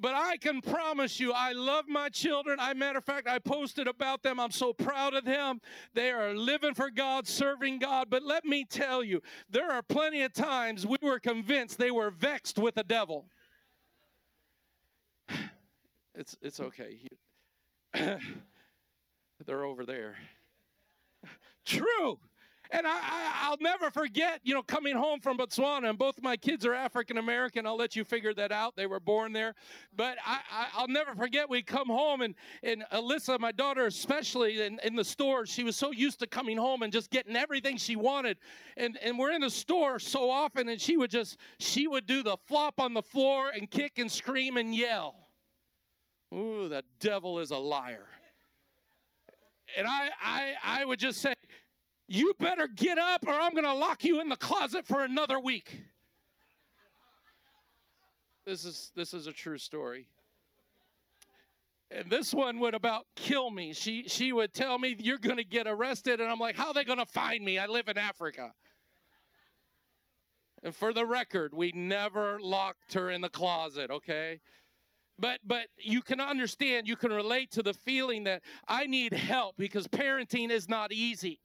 but 0.00 0.14
I 0.14 0.36
can 0.36 0.60
promise 0.60 1.20
you, 1.20 1.32
I 1.32 1.52
love 1.52 1.84
my 1.86 2.08
children. 2.08 2.58
I, 2.60 2.74
matter 2.74 2.98
of 2.98 3.04
fact, 3.04 3.28
I 3.28 3.38
posted 3.38 3.86
about 3.86 4.24
them. 4.24 4.40
I'm 4.40 4.50
so 4.50 4.72
proud 4.72 5.14
of 5.14 5.24
them. 5.24 5.60
They 5.94 6.10
are 6.10 6.34
living 6.34 6.74
for 6.74 6.90
God, 6.90 7.28
serving 7.28 7.78
God. 7.78 8.08
But 8.10 8.24
let 8.24 8.44
me 8.44 8.64
tell 8.64 9.04
you, 9.04 9.22
there 9.48 9.70
are 9.70 9.82
plenty 9.82 10.22
of 10.22 10.32
times 10.32 10.84
we 10.84 10.96
were 11.00 11.20
convinced 11.20 11.78
they 11.78 11.92
were 11.92 12.10
vexed 12.10 12.58
with 12.58 12.74
the 12.74 12.84
devil. 12.84 13.26
It's 16.14 16.36
it's 16.42 16.60
okay. 16.60 16.98
They're 19.46 19.64
over 19.64 19.86
there. 19.86 20.16
True. 21.64 22.18
And 22.74 22.86
I, 22.86 23.48
will 23.50 23.58
never 23.60 23.90
forget, 23.90 24.40
you 24.44 24.54
know, 24.54 24.62
coming 24.62 24.96
home 24.96 25.20
from 25.20 25.36
Botswana, 25.36 25.90
and 25.90 25.98
both 25.98 26.22
my 26.22 26.38
kids 26.38 26.64
are 26.64 26.72
African 26.72 27.18
American. 27.18 27.66
I'll 27.66 27.76
let 27.76 27.94
you 27.94 28.02
figure 28.02 28.32
that 28.32 28.50
out. 28.50 28.76
They 28.76 28.86
were 28.86 28.98
born 28.98 29.34
there. 29.34 29.54
But 29.94 30.16
I, 30.24 30.40
will 30.80 30.88
never 30.88 31.14
forget, 31.14 31.50
we 31.50 31.62
come 31.62 31.88
home, 31.88 32.22
and, 32.22 32.34
and 32.62 32.82
Alyssa, 32.90 33.38
my 33.38 33.52
daughter, 33.52 33.84
especially 33.84 34.62
in, 34.62 34.80
in 34.84 34.96
the 34.96 35.04
store, 35.04 35.44
she 35.44 35.64
was 35.64 35.76
so 35.76 35.92
used 35.92 36.20
to 36.20 36.26
coming 36.26 36.56
home 36.56 36.82
and 36.82 36.90
just 36.90 37.10
getting 37.10 37.36
everything 37.36 37.76
she 37.76 37.94
wanted. 37.94 38.38
And, 38.78 38.98
and 39.02 39.18
we're 39.18 39.32
in 39.32 39.42
the 39.42 39.50
store 39.50 39.98
so 39.98 40.30
often, 40.30 40.70
and 40.70 40.80
she 40.80 40.96
would 40.96 41.10
just, 41.10 41.36
she 41.58 41.86
would 41.86 42.06
do 42.06 42.22
the 42.22 42.38
flop 42.46 42.80
on 42.80 42.94
the 42.94 43.02
floor 43.02 43.50
and 43.54 43.70
kick 43.70 43.98
and 43.98 44.10
scream 44.10 44.56
and 44.56 44.74
yell. 44.74 45.14
Ooh, 46.34 46.70
the 46.70 46.82
devil 47.00 47.38
is 47.38 47.50
a 47.50 47.58
liar. 47.58 48.06
And 49.76 49.86
I, 49.86 50.10
I, 50.22 50.54
I 50.64 50.84
would 50.84 50.98
just 50.98 51.20
say, 51.20 51.34
you 52.12 52.34
better 52.38 52.68
get 52.68 52.98
up 52.98 53.26
or 53.26 53.32
I'm 53.32 53.52
going 53.52 53.64
to 53.64 53.72
lock 53.72 54.04
you 54.04 54.20
in 54.20 54.28
the 54.28 54.36
closet 54.36 54.86
for 54.86 55.02
another 55.02 55.40
week. 55.40 55.82
This 58.44 58.64
is 58.64 58.92
this 58.94 59.14
is 59.14 59.26
a 59.26 59.32
true 59.32 59.56
story. 59.56 60.06
And 61.90 62.10
this 62.10 62.34
one 62.34 62.58
would 62.58 62.74
about 62.74 63.06
kill 63.16 63.50
me. 63.50 63.72
She 63.72 64.08
she 64.08 64.32
would 64.32 64.52
tell 64.52 64.78
me 64.78 64.96
you're 64.98 65.18
going 65.18 65.36
to 65.36 65.44
get 65.44 65.66
arrested 65.66 66.20
and 66.20 66.30
I'm 66.30 66.38
like 66.38 66.56
how 66.56 66.68
are 66.68 66.74
they 66.74 66.84
going 66.84 66.98
to 66.98 67.06
find 67.06 67.42
me? 67.44 67.58
I 67.58 67.66
live 67.66 67.88
in 67.88 67.96
Africa. 67.96 68.52
And 70.62 70.74
for 70.74 70.92
the 70.92 71.06
record, 71.06 71.54
we 71.54 71.72
never 71.74 72.38
locked 72.40 72.92
her 72.94 73.10
in 73.10 73.20
the 73.20 73.28
closet, 73.28 73.90
okay? 73.90 74.40
But 75.18 75.40
but 75.44 75.68
you 75.78 76.02
can 76.02 76.20
understand, 76.20 76.88
you 76.88 76.96
can 76.96 77.12
relate 77.12 77.52
to 77.52 77.62
the 77.62 77.72
feeling 77.72 78.24
that 78.24 78.42
I 78.68 78.86
need 78.86 79.14
help 79.14 79.56
because 79.56 79.86
parenting 79.86 80.50
is 80.50 80.68
not 80.68 80.92
easy. 80.92 81.40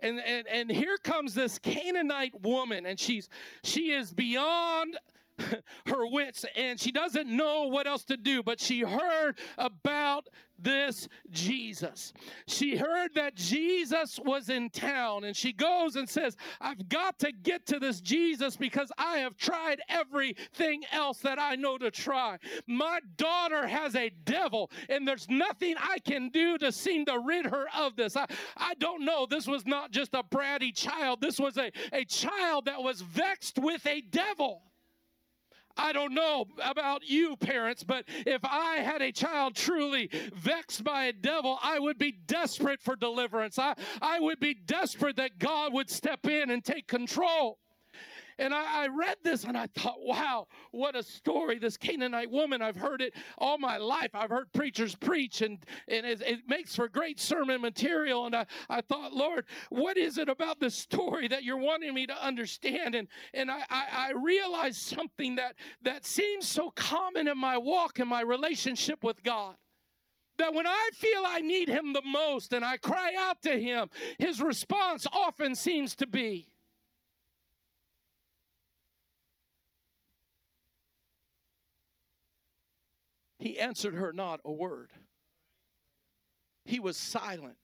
And 0.00 0.20
and 0.20 0.46
and 0.46 0.70
here 0.70 0.96
comes 0.98 1.34
this 1.34 1.58
Canaanite 1.58 2.40
woman 2.42 2.86
and 2.86 2.98
she's 2.98 3.28
she 3.62 3.92
is 3.92 4.12
beyond 4.12 4.98
her 5.86 6.06
wits 6.06 6.44
and 6.56 6.78
she 6.78 6.92
doesn't 6.92 7.28
know 7.28 7.64
what 7.64 7.86
else 7.86 8.04
to 8.04 8.16
do, 8.16 8.42
but 8.42 8.60
she 8.60 8.80
heard 8.80 9.38
about 9.58 10.28
this 10.58 11.08
Jesus. 11.30 12.12
She 12.46 12.76
heard 12.76 13.14
that 13.14 13.34
Jesus 13.34 14.20
was 14.24 14.48
in 14.48 14.70
town 14.70 15.24
and 15.24 15.36
she 15.36 15.52
goes 15.52 15.96
and 15.96 16.08
says, 16.08 16.36
I've 16.60 16.88
got 16.88 17.18
to 17.20 17.32
get 17.32 17.66
to 17.66 17.78
this 17.78 18.00
Jesus 18.00 18.56
because 18.56 18.90
I 18.96 19.18
have 19.18 19.36
tried 19.36 19.80
everything 19.88 20.84
else 20.92 21.18
that 21.18 21.38
I 21.38 21.56
know 21.56 21.78
to 21.78 21.90
try. 21.90 22.38
My 22.66 23.00
daughter 23.16 23.66
has 23.66 23.96
a 23.96 24.10
devil 24.24 24.70
and 24.88 25.06
there's 25.06 25.28
nothing 25.28 25.74
I 25.78 25.98
can 25.98 26.28
do 26.28 26.56
to 26.58 26.70
seem 26.70 27.04
to 27.06 27.18
rid 27.18 27.46
her 27.46 27.66
of 27.76 27.96
this. 27.96 28.16
I, 28.16 28.26
I 28.56 28.74
don't 28.74 29.04
know. 29.04 29.26
This 29.26 29.46
was 29.46 29.66
not 29.66 29.90
just 29.90 30.14
a 30.14 30.22
bratty 30.22 30.74
child, 30.74 31.20
this 31.20 31.38
was 31.38 31.56
a, 31.56 31.70
a 31.92 32.04
child 32.04 32.66
that 32.66 32.82
was 32.82 33.00
vexed 33.00 33.58
with 33.58 33.84
a 33.86 34.00
devil. 34.00 34.62
I 35.76 35.92
don't 35.92 36.14
know 36.14 36.46
about 36.62 37.02
you, 37.08 37.36
parents, 37.36 37.82
but 37.82 38.04
if 38.26 38.44
I 38.44 38.76
had 38.76 39.02
a 39.02 39.12
child 39.12 39.54
truly 39.56 40.08
vexed 40.34 40.84
by 40.84 41.06
a 41.06 41.12
devil, 41.12 41.58
I 41.62 41.78
would 41.78 41.98
be 41.98 42.12
desperate 42.12 42.80
for 42.80 42.96
deliverance. 42.96 43.58
I, 43.58 43.74
I 44.00 44.20
would 44.20 44.40
be 44.40 44.54
desperate 44.54 45.16
that 45.16 45.38
God 45.38 45.72
would 45.72 45.90
step 45.90 46.26
in 46.26 46.50
and 46.50 46.64
take 46.64 46.86
control. 46.86 47.58
And 48.38 48.52
I, 48.52 48.84
I, 48.84 48.88
read 48.88 49.16
this 49.22 49.44
and 49.44 49.56
I 49.56 49.66
thought, 49.66 49.98
wow, 50.00 50.48
what 50.72 50.96
a 50.96 51.02
story. 51.02 51.58
This 51.58 51.76
Canaanite 51.76 52.30
woman, 52.30 52.62
I've 52.62 52.76
heard 52.76 53.00
it 53.00 53.14
all 53.38 53.58
my 53.58 53.76
life. 53.76 54.10
I've 54.14 54.30
heard 54.30 54.52
preachers 54.52 54.94
preach, 54.94 55.42
and, 55.42 55.58
and 55.88 56.04
it, 56.04 56.20
it 56.22 56.40
makes 56.48 56.74
for 56.74 56.88
great 56.88 57.20
sermon 57.20 57.60
material. 57.60 58.26
And 58.26 58.34
I, 58.34 58.46
I 58.68 58.80
thought, 58.80 59.12
Lord, 59.12 59.44
what 59.70 59.96
is 59.96 60.18
it 60.18 60.28
about 60.28 60.60
this 60.60 60.74
story 60.74 61.28
that 61.28 61.44
you're 61.44 61.58
wanting 61.58 61.94
me 61.94 62.06
to 62.06 62.24
understand? 62.24 62.94
And, 62.94 63.08
and 63.32 63.50
I, 63.50 63.62
I, 63.70 63.84
I 63.92 64.12
realized 64.12 64.80
something 64.80 65.36
that, 65.36 65.54
that 65.82 66.04
seems 66.04 66.46
so 66.46 66.70
common 66.70 67.28
in 67.28 67.38
my 67.38 67.58
walk 67.58 67.98
and 67.98 68.08
my 68.08 68.22
relationship 68.22 69.04
with 69.04 69.22
God 69.22 69.56
that 70.38 70.54
when 70.54 70.66
I 70.66 70.90
feel 70.94 71.22
I 71.24 71.40
need 71.40 71.68
him 71.68 71.92
the 71.92 72.02
most 72.02 72.52
and 72.52 72.64
I 72.64 72.76
cry 72.76 73.12
out 73.16 73.42
to 73.42 73.58
him, 73.58 73.88
his 74.18 74.40
response 74.40 75.06
often 75.12 75.54
seems 75.54 75.94
to 75.96 76.06
be, 76.06 76.48
He 83.44 83.58
answered 83.58 83.92
her 83.96 84.10
not 84.10 84.40
a 84.42 84.50
word. 84.50 84.90
He 86.64 86.80
was 86.80 86.96
silent. 86.96 87.58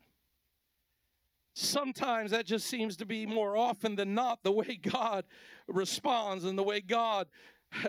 Sometimes 1.54 2.32
that 2.32 2.44
just 2.44 2.66
seems 2.66 2.98
to 2.98 3.06
be 3.06 3.24
more 3.24 3.56
often 3.56 3.96
than 3.96 4.14
not 4.14 4.42
the 4.42 4.52
way 4.52 4.76
God 4.76 5.24
responds 5.66 6.44
and 6.44 6.58
the 6.58 6.62
way 6.62 6.82
God 6.82 7.28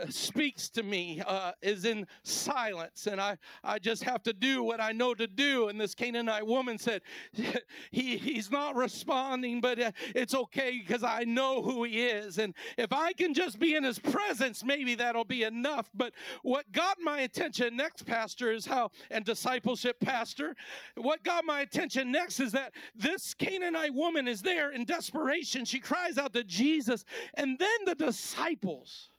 speaks 0.09 0.69
to 0.69 0.83
me 0.83 1.21
uh, 1.25 1.51
is 1.61 1.85
in 1.85 2.05
silence 2.23 3.07
and 3.07 3.19
I, 3.19 3.37
I 3.63 3.79
just 3.79 4.03
have 4.03 4.23
to 4.23 4.33
do 4.33 4.63
what 4.63 4.79
i 4.79 4.91
know 4.91 5.13
to 5.13 5.27
do. 5.27 5.69
And 5.69 5.79
this 5.79 5.95
canaanite 5.95 6.45
woman 6.45 6.77
said 6.77 7.01
he, 7.91 8.17
he's 8.17 8.51
not 8.51 8.75
responding 8.75 9.61
but 9.61 9.79
uh, 9.79 9.91
it's 10.15 10.33
okay 10.33 10.81
because 10.85 11.03
i 11.03 11.23
know 11.23 11.61
who 11.61 11.83
he 11.83 12.05
is. 12.05 12.37
And 12.37 12.53
if 12.77 12.93
i 12.93 13.13
can 13.13 13.33
just 13.33 13.59
be 13.59 13.75
in 13.75 13.83
his 13.83 13.99
presence 13.99 14.63
maybe 14.63 14.95
that'll 14.95 15.25
be 15.25 15.43
enough. 15.43 15.89
But 15.93 16.13
what 16.43 16.71
got 16.71 16.97
my 17.01 17.21
attention 17.21 17.75
next 17.75 18.05
pastor 18.05 18.51
is 18.51 18.65
how 18.65 18.91
and 19.09 19.25
discipleship 19.25 19.99
pastor 19.99 20.55
what 20.95 21.23
got 21.23 21.45
my 21.45 21.61
attention 21.61 22.11
next 22.11 22.39
is 22.39 22.51
that 22.51 22.73
this 22.95 23.33
canaanite 23.33 23.93
woman 23.93 24.27
is 24.27 24.41
there 24.41 24.71
in 24.71 24.85
desperation. 24.85 25.65
She 25.65 25.79
cries 25.79 26.17
out 26.17 26.33
to 26.33 26.43
jesus 26.43 27.03
and 27.35 27.57
then 27.57 27.85
the 27.85 27.95
disciples 27.95 29.10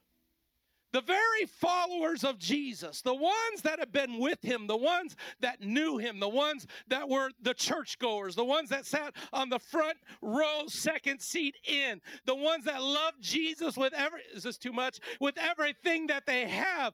the 0.93 1.01
very 1.01 1.45
followers 1.47 2.23
of 2.23 2.37
Jesus, 2.37 3.01
the 3.01 3.13
ones 3.13 3.63
that 3.63 3.79
have 3.79 3.91
been 3.91 4.19
with 4.19 4.41
him, 4.43 4.67
the 4.67 4.77
ones 4.77 5.15
that 5.41 5.59
knew 5.59 5.97
him, 5.97 6.19
the 6.19 6.29
ones 6.29 6.67
that 6.87 7.09
were 7.09 7.31
the 7.41 7.55
churchgoers, 7.55 8.35
the 8.35 8.45
ones 8.45 8.69
that 8.69 8.85
sat 8.85 9.13
on 9.33 9.49
the 9.49 9.57
front 9.57 9.97
row, 10.21 10.63
second 10.67 11.19
seat 11.19 11.55
in, 11.67 11.99
the 12.25 12.35
ones 12.35 12.65
that 12.65 12.81
loved 12.81 13.19
Jesus 13.19 13.75
with 13.75 13.91
every, 13.93 14.21
is 14.33 14.43
this 14.43 14.59
too 14.59 14.71
much? 14.71 14.99
With 15.19 15.35
everything 15.37 16.07
that 16.07 16.27
they 16.27 16.47
have. 16.47 16.93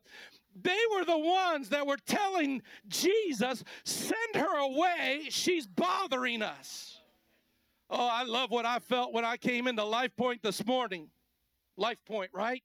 They 0.62 0.80
were 0.96 1.06
the 1.06 1.18
ones 1.18 1.70
that 1.70 1.86
were 1.86 2.00
telling 2.06 2.62
Jesus, 2.88 3.64
send 3.84 4.36
her 4.36 4.60
away, 4.60 5.28
she's 5.30 5.68
bothering 5.68 6.42
us. 6.42 7.02
Oh, 7.90 8.08
I 8.10 8.24
love 8.24 8.50
what 8.50 8.66
I 8.66 8.80
felt 8.80 9.14
when 9.14 9.26
I 9.26 9.36
came 9.36 9.68
into 9.68 9.84
Life 9.84 10.16
Point 10.16 10.42
this 10.42 10.66
morning. 10.66 11.10
Life 11.76 12.04
Point, 12.06 12.32
right? 12.34 12.64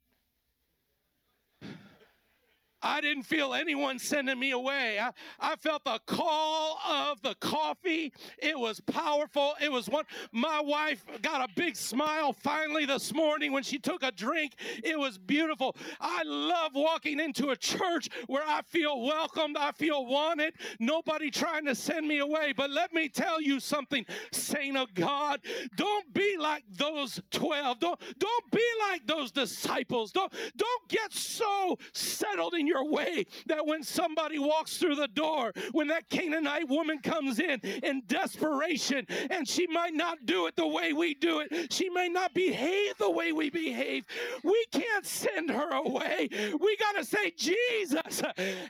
I 2.85 3.00
didn't 3.00 3.23
feel 3.23 3.55
anyone 3.55 3.99
sending 3.99 4.38
me 4.38 4.50
away. 4.50 4.99
I, 5.00 5.11
I 5.41 5.57
felt 5.57 5.85
the 5.85 5.99
call 6.07 6.79
of 6.87 7.23
the 7.23 7.35
coffee. 7.37 8.12
It 8.38 8.59
was 8.59 8.79
powerful. 8.81 9.55
It 9.61 9.73
was 9.73 9.88
one. 9.88 10.05
My 10.33 10.61
wife 10.61 11.03
got 11.23 11.49
a 11.49 11.53
big 11.55 11.76
smile 11.76 12.35
finally 12.35 12.85
this 12.85 13.14
morning 13.14 13.53
when 13.53 13.62
she 13.62 13.79
took 13.79 14.03
a 14.03 14.12
drink. 14.12 14.53
It 14.85 14.99
was 14.99 15.17
beautiful. 15.17 15.75
I 15.99 16.23
love 16.25 16.73
walking 16.75 17.21
into 17.21 17.50
a 17.50 17.57
church 17.57 18.11
where 18.26 18.45
I 18.47 18.61
feel 18.62 19.00
welcomed, 19.00 19.57
I 19.57 19.73
feel 19.73 20.05
wanted, 20.05 20.53
nobody 20.79 21.31
trying 21.31 21.64
to 21.64 21.75
send 21.75 22.07
me 22.07 22.19
away. 22.19 22.53
But 22.55 22.71
let 22.71 22.93
me 22.93 23.09
tell 23.09 23.41
you 23.41 23.61
something, 23.61 24.05
saint 24.31 24.76
of 24.76 24.93
God, 24.93 25.41
don't 25.75 26.12
be 26.12 26.37
like 26.37 26.64
those 26.71 27.19
12. 27.31 27.81
Don't, 27.81 28.00
don't 28.19 28.50
be 28.50 28.67
like 28.91 29.07
those 29.07 29.31
disciples. 29.31 30.12
Don't, 30.12 30.33
don't 30.57 30.88
get 30.88 31.14
so 31.14 31.79
settled 31.95 32.53
in 32.53 32.67
your 32.67 32.74
your 32.75 32.90
way 32.90 33.25
that 33.47 33.64
when 33.64 33.83
somebody 33.83 34.38
walks 34.38 34.76
through 34.76 34.97
the 34.97 35.09
door, 35.09 35.52
when 35.73 35.88
that 35.88 36.09
Canaanite 36.11 36.69
woman 36.69 36.99
comes 36.99 37.38
in 37.38 37.61
in 37.83 38.02
desperation, 38.07 39.07
and 39.31 39.49
she 39.49 39.66
might 39.69 39.95
not 39.95 40.26
do 40.26 40.47
it 40.47 40.57
the 40.57 40.66
way 40.66 40.93
we 40.93 41.14
do 41.14 41.40
it, 41.40 41.73
she 41.73 41.88
may 41.90 42.09
not 42.09 42.35
behave 42.35 42.97
the 42.99 43.11
way 43.11 43.33
we 43.33 43.50
behave, 43.50 44.04
we 44.43 44.64
can't 44.73 45.07
send 45.07 45.50
her 45.50 45.71
away. 45.71 46.28
We 46.61 46.76
got 46.76 46.97
to 46.97 47.04
say, 47.04 47.33
Jesus, 47.37 48.23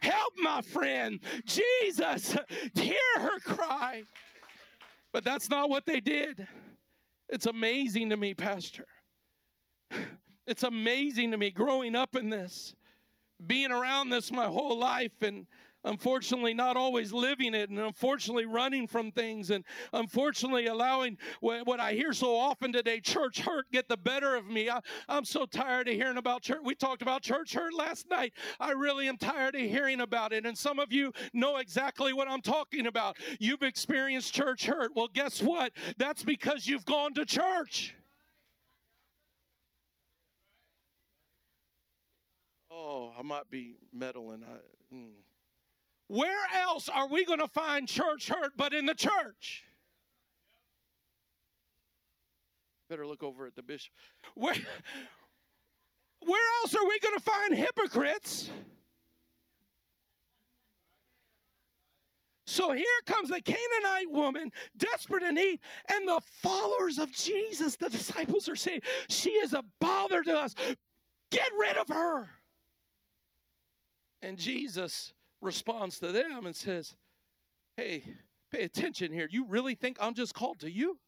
help 0.03 0.33
my 0.39 0.61
friend. 0.61 1.21
Jesus, 1.47 2.37
hear 2.75 2.95
her 3.17 3.39
cry. 3.41 4.03
But 5.13 5.25
that's 5.25 5.49
not 5.49 5.71
what 5.71 5.87
they 5.87 6.01
did. 6.01 6.47
It's 7.29 7.47
amazing 7.47 8.11
to 8.11 8.17
me, 8.17 8.35
Pastor. 8.35 8.85
It's 10.47 10.63
amazing 10.63 11.31
to 11.31 11.39
me 11.39 11.51
growing 11.51 11.95
up 11.97 12.17
in 12.17 12.29
this 12.29 12.75
being 13.47 13.71
around 13.71 14.11
this 14.11 14.31
my 14.33 14.47
whole 14.47 14.79
life 14.79 15.23
and 15.23 15.47
unfortunately 15.85 16.55
not 16.55 16.77
always 16.77 17.13
living 17.13 17.55
it 17.55 17.71
and 17.71 17.79
unfortunately 17.79 18.47
running 18.47 18.87
from 18.87 19.13
things 19.13 19.51
and 19.51 19.65
unfortunately 19.93 20.67
allowing 20.67 21.17
what, 21.41 21.67
what, 21.67 21.81
i 21.81 21.93
hear 21.93 22.13
so 22.13 22.35
often 22.35 22.73
today 22.73 23.01
church 23.01 23.41
hurt 23.41 23.67
get 23.71 23.89
the 23.89 23.97
better 23.97 24.35
of 24.35 24.47
me. 24.47 24.71
I, 24.71 24.81
i'm 25.09 25.25
so 25.25 25.47
tired 25.47 25.89
of 25.89 25.95
hearing 25.95 26.17
about 26.17 26.43
church. 26.43 26.61
We 26.65 26.75
talked 26.75 27.03
about 27.03 27.23
church 27.23 27.55
hurt 27.55 27.75
last 27.75 28.09
night. 28.09 28.33
I 28.59 28.73
really 28.73 29.09
am 29.09 29.17
tired 29.17 29.55
of 29.55 29.61
hearing 29.61 30.01
about 30.01 30.33
it. 30.33 30.47
And 30.47 30.57
some 30.57 30.79
of 30.79 30.93
you 30.93 31.13
know 31.33 31.59
exactly 31.59 32.13
what 32.13 32.29
i'm 32.29 32.43
talking 32.43 32.87
about. 32.87 33.17
You've 33.39 33.63
experienced 33.63 34.35
church 34.35 34.67
hurt. 34.67 34.93
Well 34.95 35.09
guess 35.13 35.43
what? 35.43 35.73
That's 35.99 36.23
because 36.23 36.67
you've 36.67 36.87
gone 36.87 37.15
to 37.15 37.27
church 37.27 37.95
Oh, 42.75 43.13
I 43.17 43.23
might 43.23 43.49
be 43.51 43.77
meddling. 43.93 44.43
I, 44.43 44.95
mm. 44.95 45.11
Where 46.09 46.47
else 46.55 46.89
are 46.89 47.09
we 47.09 47.25
going 47.25 47.39
to 47.39 47.49
find 47.49 47.87
church 47.87 48.29
hurt 48.29 48.53
but 48.57 48.75
in 48.75 48.87
the 48.87 48.95
church? 48.95 49.65
Better 52.91 53.07
look 53.07 53.23
over 53.23 53.47
at 53.47 53.55
the 53.55 53.63
bishop. 53.63 53.93
Where, 54.35 54.55
where 56.21 56.43
else 56.63 56.75
are 56.75 56.87
we 56.87 56.99
going 56.99 57.17
to 57.17 57.23
find 57.23 57.55
hypocrites? 57.55 58.51
So 62.47 62.73
here 62.73 62.85
comes 63.07 63.31
the 63.31 63.41
Canaanite 63.41 64.11
woman, 64.11 64.51
desperate 64.77 65.23
in 65.23 65.37
need, 65.37 65.61
and 65.93 66.07
the 66.07 66.21
followers 66.43 66.99
of 66.99 67.11
Jesus, 67.13 67.77
the 67.77 67.89
disciples, 67.89 68.49
are 68.49 68.57
saying, 68.57 68.81
She 69.09 69.31
is 69.31 69.55
a 69.55 69.65
bother 69.81 70.23
to 70.23 70.39
us. 70.39 70.55
Get 71.31 71.49
rid 71.59 71.77
of 71.77 71.89
her. 71.89 72.29
And 74.25 74.39
Jesus 74.39 75.13
responds 75.43 75.99
to 75.99 76.11
them 76.11 76.47
and 76.47 76.57
says, 76.57 76.97
Hey, 77.77 78.05
pay 78.51 78.63
attention 78.63 79.13
here. 79.13 79.29
You 79.31 79.45
really 79.47 79.75
think 79.75 79.99
I'm 80.01 80.15
just 80.15 80.33
called 80.33 80.61
to 80.61 80.71
you? 80.71 80.99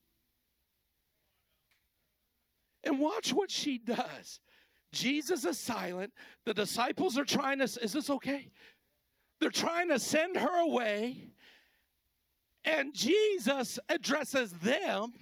And 2.84 3.00
watch 3.00 3.32
what 3.32 3.50
she 3.50 3.78
does. 3.78 4.40
Jesus 4.92 5.46
is 5.46 5.58
silent. 5.58 6.12
The 6.44 6.52
disciples 6.52 7.16
are 7.16 7.24
trying 7.24 7.58
to, 7.58 7.64
is 7.64 7.92
this 7.92 8.10
okay? 8.10 8.50
They're 9.40 9.50
trying 9.50 9.88
to 9.88 9.98
send 9.98 10.36
her 10.36 10.60
away. 10.60 11.30
And 12.66 12.92
Jesus 12.92 13.78
addresses 13.88 14.52
them. 14.52 15.14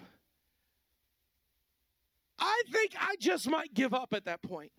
I 2.40 2.62
think 2.72 2.92
I 2.98 3.14
just 3.20 3.48
might 3.48 3.72
give 3.72 3.94
up 3.94 4.12
at 4.12 4.24
that 4.24 4.42
point, 4.42 4.72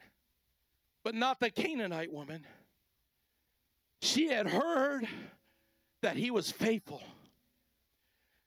but 1.05 1.15
not 1.15 1.39
the 1.39 1.49
Canaanite 1.49 2.11
woman. 2.11 2.45
She 4.01 4.27
had 4.27 4.47
heard 4.47 5.07
that 6.01 6.17
he 6.17 6.31
was 6.31 6.51
faithful. 6.51 7.01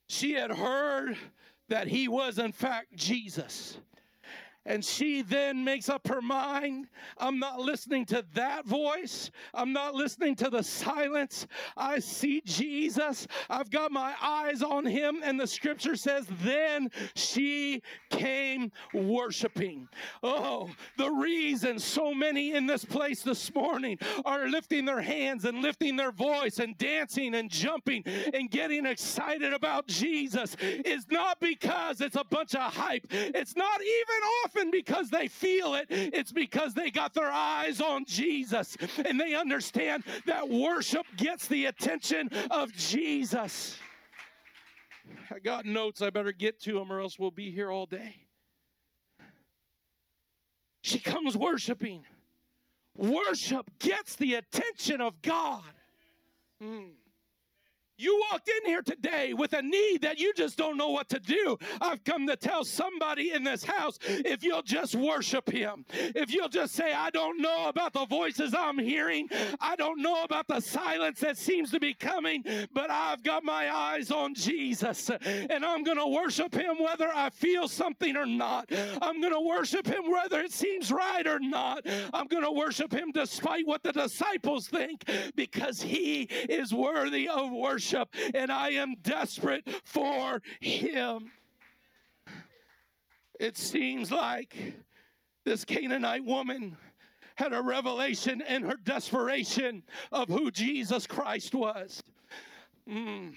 She 0.09 0.33
had 0.33 0.51
heard 0.51 1.17
that 1.69 1.89
he 1.89 2.09
was, 2.09 2.39
in 2.39 2.53
fact, 2.53 2.95
Jesus. 2.95 3.79
And 4.69 4.85
she 4.85 5.23
then 5.23 5.65
makes 5.65 5.89
up 5.89 6.07
her 6.09 6.21
mind 6.21 6.89
I'm 7.17 7.39
not 7.39 7.59
listening 7.59 8.05
to 8.07 8.25
that 8.35 8.67
voice. 8.67 9.31
I'm 9.55 9.73
not 9.73 9.95
listening 9.95 10.37
to 10.37 10.51
the 10.51 10.63
silence. 10.63 11.47
I 11.77 11.99
see 12.01 12.43
Jesus. 12.45 13.27
I've 13.49 13.71
got 13.71 13.91
my 13.91 14.15
eyes 14.23 14.63
on 14.63 14.85
him. 14.85 15.21
And 15.25 15.41
the 15.41 15.47
scripture 15.47 15.97
says, 15.97 16.27
Then 16.43 16.91
she 17.15 17.83
came 18.11 18.71
worshiping. 18.93 19.89
Oh, 20.23 20.71
the 20.99 21.11
reason 21.11 21.79
so 21.79 22.13
many 22.13 22.53
in 22.53 22.67
this 22.67 22.85
place 22.85 23.23
this 23.23 23.53
morning 23.55 23.99
are 24.27 24.49
lifting 24.49 24.85
their 24.85 25.01
hands 25.01 25.47
and 25.47 25.63
lifting 25.63 25.97
their 25.97 26.13
voice 26.13 26.59
and 26.59 26.77
dancing 26.77 27.35
and 27.35 27.51
jumping 27.51 28.05
and 28.35 28.51
getting 28.51 28.85
excited 28.85 29.55
about 29.55 29.87
Jesus 29.87 30.57
is 30.61 31.07
not 31.11 31.41
because 31.41 32.03
it's 32.03 32.17
a 32.17 32.25
bunch 32.25 32.55
of 32.55 32.75
hype. 32.75 33.07
It's 33.11 33.57
not 33.57 33.81
even 33.81 34.23
often 34.45 34.58
often 34.59 34.71
because 34.71 35.11
they 35.11 35.29
feel 35.29 35.75
it, 35.75 35.87
it's 35.89 36.33
because 36.33 36.75
they 36.75 36.91
got 36.91 37.15
their 37.15 37.31
eyes 37.31 37.81
on 37.81 38.05
Jesus 38.05 38.77
and 39.05 39.19
they 39.19 39.35
understand 39.35 40.05
that 40.27 40.49
worship 40.49 41.07
gets 41.17 41.47
the 41.49 41.67
attention 41.67 42.31
of 42.51 42.73
Jesus. 42.73 43.79
I 45.35 45.39
got 45.39 45.65
notes, 45.65 46.03
I 46.03 46.11
better 46.11 46.33
get 46.33 46.61
to 46.63 46.75
them 46.75 46.93
or 46.93 47.01
else 47.01 47.19
we'll 47.19 47.31
be 47.31 47.51
here 47.51 47.71
all 47.71 47.87
day. 47.87 48.15
She 50.83 50.99
comes 50.99 51.37
worshiping. 51.37 52.05
Worship 52.97 53.71
gets 53.79 54.17
the 54.17 54.35
attention 54.35 55.01
of 55.01 55.21
God. 55.23 55.63
Mm. 56.63 56.91
You 58.01 58.23
walked 58.31 58.49
in 58.49 58.71
here 58.71 58.83
today 58.83 59.35
with 59.35 59.53
a 59.55 59.61
need 59.61 60.03
that 60.03 60.21
you 60.21 60.33
just 60.33 60.57
don't 60.57 60.77
know 60.77 60.91
what 60.91 61.09
to 61.09 61.19
do. 61.19 61.59
I've 61.81 62.05
come 62.05 62.29
to 62.29 62.37
tell 62.37 62.65
somebody 62.65 63.33
in 63.33 63.43
this 63.43 63.65
house 63.65 63.99
if 64.07 64.45
you'll 64.45 64.63
just 64.63 64.95
worship 64.95 65.51
Him, 65.51 65.85
if 65.91 66.33
you'll 66.33 66.49
just 66.49 66.75
say, 66.75 66.93
I 66.93 67.11
don't 67.11 67.43
know 67.43 67.69
about 67.69 67.93
the 67.95 68.07
voices 68.07 68.55
I'm 68.57 68.79
hearing, 68.79 69.29
I 69.61 69.75
don't 69.75 70.01
know 70.01 70.23
about 70.23 70.47
the 70.47 70.61
silence 70.61 71.19
that 71.21 71.37
seems 71.37 71.73
to 71.73 71.81
be 71.81 71.93
coming, 71.93 72.45
but 72.73 72.89
I've 72.89 73.25
got 73.25 73.43
my 73.43 73.75
eyes 73.75 74.13
on 74.13 74.33
Jesus 74.33 75.11
and 75.11 75.65
I'm 75.65 75.83
going 75.83 75.99
to 75.99 76.07
worship 76.07 76.55
Him 76.55 76.77
whether 76.81 77.09
I 77.13 77.31
feel 77.31 77.67
something 77.67 78.17
or 78.17 78.27
not. 78.27 78.71
I'm 79.03 79.21
going 79.21 79.35
to 79.35 79.41
worship 79.41 79.89
Him 79.89 80.09
whether 80.09 80.41
it 80.41 80.53
seems 80.53 80.93
right 80.93 81.27
or 81.27 81.41
not. 81.41 81.85
I'm 82.15 82.29
going 82.29 82.45
to 82.45 82.53
worship 82.53 82.93
Him 82.93 83.11
despite 83.11 83.67
what 83.67 83.83
the 83.83 83.93
disciples 83.93 84.69
think 84.69 85.03
because 85.35 85.83
He 85.83 86.23
is 86.49 86.73
worthy 86.73 87.29
of 87.29 87.51
worship 87.51 87.88
worship, 87.93 88.15
and 88.35 88.51
I 88.51 88.71
am 88.71 88.95
desperate 89.03 89.69
for 89.85 90.43
Him. 90.61 91.31
It 93.39 93.57
seems 93.57 94.11
like 94.11 94.57
this 95.45 95.65
Canaanite 95.65 96.25
woman 96.25 96.77
had 97.37 97.53
a 97.53 97.63
revelation 97.63 98.43
in 98.49 98.63
her 98.65 98.77
desperation 98.83 99.85
of 100.11 100.29
who 100.29 100.51
Jesus 100.51 101.07
Christ 101.07 101.55
was. 101.55 102.03
Mm. 102.89 103.35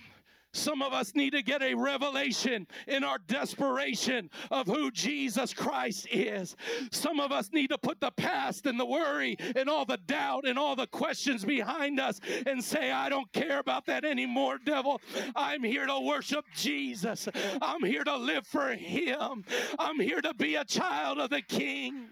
Some 0.53 0.81
of 0.81 0.91
us 0.91 1.15
need 1.15 1.31
to 1.31 1.41
get 1.41 1.61
a 1.61 1.73
revelation 1.73 2.67
in 2.87 3.03
our 3.03 3.17
desperation 3.19 4.29
of 4.49 4.67
who 4.67 4.91
Jesus 4.91 5.53
Christ 5.53 6.07
is. 6.11 6.55
Some 6.91 7.19
of 7.19 7.31
us 7.31 7.51
need 7.53 7.69
to 7.69 7.77
put 7.77 8.01
the 8.01 8.11
past 8.11 8.65
and 8.65 8.79
the 8.79 8.85
worry 8.85 9.37
and 9.55 9.69
all 9.69 9.85
the 9.85 9.99
doubt 10.07 10.45
and 10.45 10.59
all 10.59 10.75
the 10.75 10.87
questions 10.87 11.45
behind 11.45 11.99
us 11.99 12.19
and 12.45 12.61
say, 12.61 12.91
I 12.91 13.07
don't 13.07 13.31
care 13.31 13.59
about 13.59 13.85
that 13.85 14.03
anymore, 14.03 14.59
devil. 14.63 15.01
I'm 15.35 15.63
here 15.63 15.85
to 15.85 15.99
worship 16.01 16.45
Jesus. 16.53 17.29
I'm 17.61 17.83
here 17.83 18.03
to 18.03 18.17
live 18.17 18.45
for 18.45 18.75
Him. 18.75 19.45
I'm 19.79 19.99
here 19.99 20.21
to 20.21 20.33
be 20.33 20.55
a 20.55 20.65
child 20.65 21.19
of 21.19 21.29
the 21.29 21.41
King. 21.41 22.09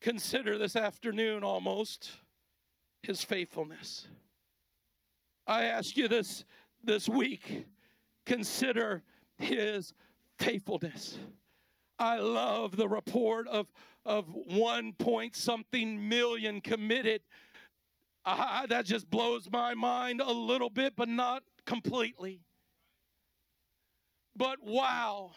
Consider 0.00 0.58
this 0.58 0.74
afternoon 0.74 1.44
almost 1.44 2.10
His 3.04 3.22
faithfulness. 3.22 4.08
I 5.52 5.64
ask 5.64 5.98
you 5.98 6.08
this 6.08 6.46
this 6.82 7.10
week 7.10 7.66
consider 8.24 9.02
his 9.36 9.92
faithfulness. 10.38 11.18
I 11.98 12.20
love 12.20 12.74
the 12.76 12.88
report 12.88 13.46
of, 13.48 13.66
of 14.06 14.24
one 14.32 14.94
point 14.94 15.36
something 15.36 16.08
million 16.08 16.62
committed. 16.62 17.20
Uh, 18.24 18.66
that 18.66 18.86
just 18.86 19.10
blows 19.10 19.50
my 19.52 19.74
mind 19.74 20.22
a 20.22 20.32
little 20.32 20.70
bit, 20.70 20.94
but 20.96 21.10
not 21.10 21.42
completely. 21.66 22.40
But 24.34 24.56
wow 24.62 25.32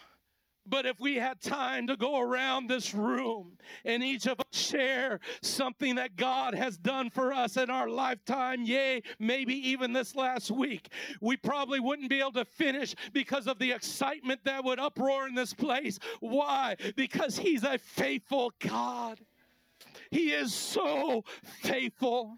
but 0.67 0.85
if 0.85 0.99
we 0.99 1.15
had 1.15 1.41
time 1.41 1.87
to 1.87 1.95
go 1.95 2.19
around 2.19 2.67
this 2.67 2.93
room 2.93 3.57
and 3.83 4.03
each 4.03 4.25
of 4.25 4.39
us 4.39 4.45
share 4.51 5.19
something 5.41 5.95
that 5.95 6.15
God 6.15 6.55
has 6.55 6.77
done 6.77 7.09
for 7.09 7.33
us 7.33 7.57
in 7.57 7.69
our 7.69 7.89
lifetime, 7.89 8.63
yay, 8.63 9.01
maybe 9.19 9.53
even 9.69 9.93
this 9.93 10.15
last 10.15 10.51
week, 10.51 10.89
we 11.21 11.37
probably 11.37 11.79
wouldn't 11.79 12.09
be 12.09 12.19
able 12.19 12.31
to 12.33 12.45
finish 12.45 12.95
because 13.13 13.47
of 13.47 13.59
the 13.59 13.71
excitement 13.71 14.41
that 14.45 14.63
would 14.63 14.79
uproar 14.79 15.27
in 15.27 15.35
this 15.35 15.53
place. 15.53 15.99
Why? 16.19 16.75
Because 16.95 17.37
He's 17.37 17.63
a 17.63 17.77
faithful 17.77 18.51
God. 18.59 19.19
He 20.11 20.31
is 20.31 20.53
so 20.53 21.23
faithful. 21.61 22.37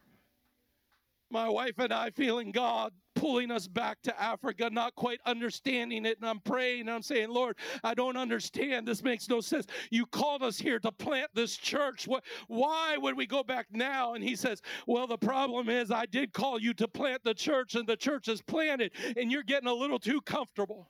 My 1.30 1.50
wife 1.50 1.78
and 1.80 1.94
I 1.94 2.10
feeling 2.12 2.52
God 2.52 2.94
pulling 3.18 3.52
us 3.52 3.68
back 3.68 4.02
to 4.04 4.22
Africa, 4.22 4.70
not 4.72 4.96
quite 4.96 5.20
understanding 5.26 6.06
it. 6.06 6.18
And 6.18 6.30
I'm 6.30 6.40
praying 6.40 6.82
and 6.82 6.92
I'm 6.92 7.02
saying, 7.02 7.30
Lord, 7.30 7.58
I 7.84 7.94
don't 7.94 8.18
understand. 8.18 8.88
This 8.88 9.04
makes 9.04 9.28
no 9.28 9.42
sense. 9.42 9.66
You 9.90 10.06
called 10.06 10.44
us 10.44 10.58
here 10.58 10.80
to 10.80 10.92
plant 10.92 11.32
this 11.34 11.58
church. 11.58 12.08
Why 12.48 12.98
would 12.98 13.18
we 13.18 13.26
go 13.26 13.44
back 13.44 13.68
now? 13.72 14.14
And 14.14 14.24
he 14.24 14.36
says, 14.36 14.62
Well, 14.86 15.08
the 15.08 15.18
problem 15.18 15.70
is 15.70 15.92
I 15.92 16.06
did 16.06 16.34
call 16.34 16.60
you 16.60 16.74
to 16.76 16.88
plant 16.88 17.24
the 17.24 17.34
church, 17.34 17.76
and 17.76 17.88
the 17.88 17.98
church 17.98 18.28
is 18.28 18.42
planted, 18.42 18.92
and 19.16 19.32
you're 19.32 19.44
getting 19.44 19.68
a 19.68 19.74
little 19.74 20.00
too 20.00 20.22
comfortable. 20.22 20.90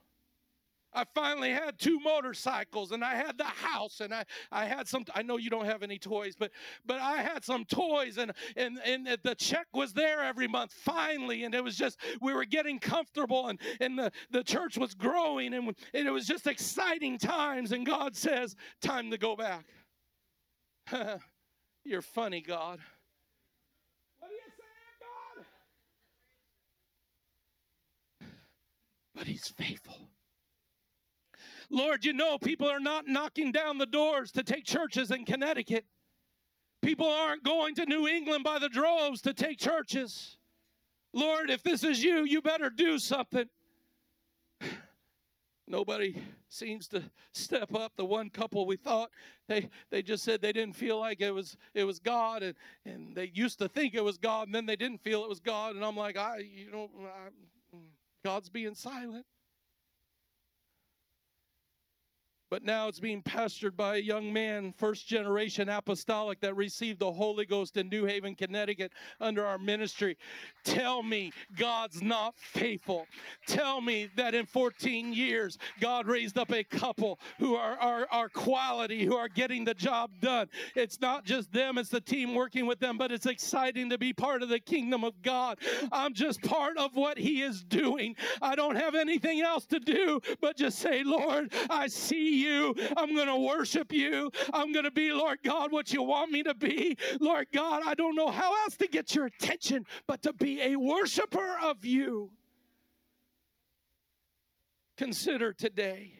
I 0.98 1.04
finally 1.14 1.52
had 1.52 1.78
two 1.78 2.00
motorcycles 2.00 2.92
and 2.92 3.04
I 3.04 3.14
had 3.14 3.38
the 3.38 3.44
house 3.44 4.00
and 4.02 4.12
I, 4.12 4.26
I 4.52 4.66
had 4.66 4.88
some 4.88 5.06
I 5.14 5.22
know 5.22 5.38
you 5.38 5.52
don't 5.52 5.66
have 5.66 5.84
any 5.84 6.00
toys 6.00 6.36
but 6.36 6.50
but 6.88 7.00
I 7.00 7.18
had 7.18 7.46
some 7.46 7.66
toys 7.66 8.18
and 8.18 8.32
and 8.56 8.80
and 8.84 9.08
the 9.22 9.36
check 9.36 9.68
was 9.76 9.94
there 9.94 10.24
every 10.24 10.48
month 10.48 10.74
finally 10.74 11.44
and 11.44 11.54
it 11.54 11.64
was 11.64 11.76
just 11.76 12.00
we 12.20 12.34
were 12.34 12.46
getting 12.46 12.80
comfortable 12.80 13.50
and 13.50 13.60
and 13.80 14.00
the, 14.00 14.12
the 14.32 14.44
church 14.44 14.76
was 14.76 14.96
growing 14.96 15.54
and, 15.54 15.76
and 15.94 16.08
it 16.08 16.12
was 16.12 16.26
just 16.26 16.48
exciting 16.48 17.20
times 17.20 17.74
and 17.74 17.86
God 17.86 18.16
says 18.16 18.56
time 18.82 19.12
to 19.12 19.20
go 19.20 19.36
back. 19.36 19.66
You're 21.86 22.02
funny 22.02 22.42
God. 22.42 22.80
What 24.18 24.32
you 24.32 24.40
God? 25.36 25.46
But 29.14 29.28
he's 29.28 29.48
faithful. 29.48 30.10
Lord, 31.70 32.06
you 32.06 32.14
know 32.14 32.38
people 32.38 32.70
are 32.70 32.80
not 32.80 33.08
knocking 33.08 33.52
down 33.52 33.78
the 33.78 33.86
doors 33.86 34.32
to 34.34 34.44
take 34.44 34.64
churches 34.64 35.12
in 35.12 35.26
Connecticut. 35.26 35.86
People 36.82 37.08
aren't 37.08 37.44
going 37.44 37.76
to 37.76 37.86
New 37.86 38.08
England 38.08 38.44
by 38.44 38.60
the 38.60 38.70
droves 38.70 39.22
to 39.24 39.34
take 39.34 39.60
churches. 39.60 40.38
Lord, 41.14 41.50
if 41.50 41.64
this 41.64 41.84
is 41.84 42.04
you, 42.04 42.24
you 42.24 42.42
better 42.42 42.70
do 42.70 43.00
something. 43.00 43.50
Nobody 45.68 46.22
seems 46.50 46.88
to 46.90 47.04
step 47.34 47.74
up. 47.76 47.94
The 47.98 48.06
one 48.06 48.30
couple 48.30 48.66
we 48.66 48.78
thought 48.78 49.10
they 49.48 49.70
they 49.90 50.02
just 50.02 50.24
said 50.24 50.42
they 50.42 50.54
didn't 50.54 50.76
feel 50.76 51.00
like 51.00 51.20
it 51.20 51.32
was 51.32 51.58
it 51.74 51.84
was 51.84 52.00
God, 52.00 52.44
and 52.44 52.56
and 52.86 53.16
they 53.16 53.32
used 53.34 53.60
to 53.60 53.68
think 53.68 53.94
it 53.94 54.04
was 54.04 54.18
God, 54.18 54.48
and 54.48 54.56
then 54.56 54.66
they 54.66 54.78
didn't 54.78 55.02
feel 55.02 55.24
it 55.24 55.30
was 55.30 55.42
God. 55.42 55.76
And 55.76 55.84
I'm 55.84 55.98
like, 55.98 56.18
I 56.18 56.38
you 56.38 56.72
know, 56.72 56.90
I, 57.04 57.78
God's 58.24 58.50
being 58.50 58.76
silent. 58.76 59.26
But 62.50 62.64
now 62.64 62.88
it's 62.88 63.00
being 63.00 63.22
pastored 63.22 63.76
by 63.76 63.98
a 63.98 64.00
young 64.00 64.32
man, 64.32 64.74
first 64.78 65.08
generation 65.08 65.70
apostolic, 65.70 66.40
that 66.42 66.56
received 66.56 67.00
the 67.00 67.12
Holy 67.12 67.46
Ghost 67.46 67.78
in 67.78 67.90
New 67.90 68.06
Haven, 68.06 68.36
Connecticut, 68.36 68.92
under 69.20 69.46
our 69.46 69.58
ministry. 69.58 70.18
Tell 70.64 71.04
me 71.04 71.32
God's 71.58 72.02
not 72.02 72.36
faithful. 72.38 73.08
Tell 73.48 73.82
me 73.82 74.10
that 74.16 74.36
in 74.36 74.46
14 74.46 75.14
years, 75.14 75.58
God 75.80 76.08
raised 76.08 76.38
up 76.38 76.52
a 76.52 76.64
couple 76.64 77.20
who 77.40 77.56
are, 77.56 77.78
are, 77.78 78.08
are 78.12 78.30
quality, 78.30 79.06
who 79.06 79.16
are 79.16 79.30
getting 79.30 79.66
the 79.66 79.74
job 79.74 80.12
done. 80.22 80.48
It's 80.76 81.02
not 81.02 81.26
just 81.26 81.52
them, 81.52 81.78
it's 81.78 81.90
the 81.90 82.02
team 82.02 82.34
working 82.34 82.66
with 82.66 82.80
them, 82.80 82.98
but 82.98 83.12
it's 83.12 83.26
exciting 83.26 83.90
to 83.90 83.98
be 83.98 84.14
part 84.14 84.44
of 84.44 84.50
the 84.50 84.60
kingdom 84.60 85.04
of 85.04 85.22
God. 85.22 85.60
I'm 85.92 86.14
just 86.14 86.42
part 86.42 86.78
of 86.78 86.96
what 86.96 87.18
He 87.18 87.42
is 87.42 87.64
doing. 87.64 88.16
I 88.42 88.56
don't 88.56 88.76
have 88.76 88.96
anything 88.96 89.42
else 89.42 89.66
to 89.68 89.80
do 89.80 90.22
but 90.42 90.58
just 90.58 90.80
say, 90.80 91.04
Lord, 91.04 91.54
I 91.70 91.88
see 91.88 92.37
you. 92.38 92.76
I'm 92.96 93.16
going 93.16 93.28
to 93.28 93.38
worship 93.38 93.92
you. 93.92 94.32
I'm 94.54 94.72
going 94.72 94.86
to 94.86 94.92
be, 94.92 95.12
Lord 95.12 95.40
God, 95.44 95.72
what 95.72 95.92
you 95.92 96.04
want 96.04 96.32
me 96.32 96.44
to 96.44 96.54
be. 96.54 96.98
Lord 97.20 97.48
God, 97.54 97.84
I 97.86 97.94
don't 97.94 98.16
know 98.16 98.30
how 98.30 98.56
else 98.64 98.78
to 98.78 98.88
get 98.88 99.16
your 99.16 99.26
attention 99.26 99.86
but 100.08 100.22
to 100.24 100.34
be 100.34 100.62
a 100.62 100.76
worshiper 100.76 101.58
of 101.64 101.86
you. 101.86 102.32
Consider 104.98 105.54
today 105.54 106.14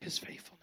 his 0.00 0.18
faithfulness. 0.18 0.60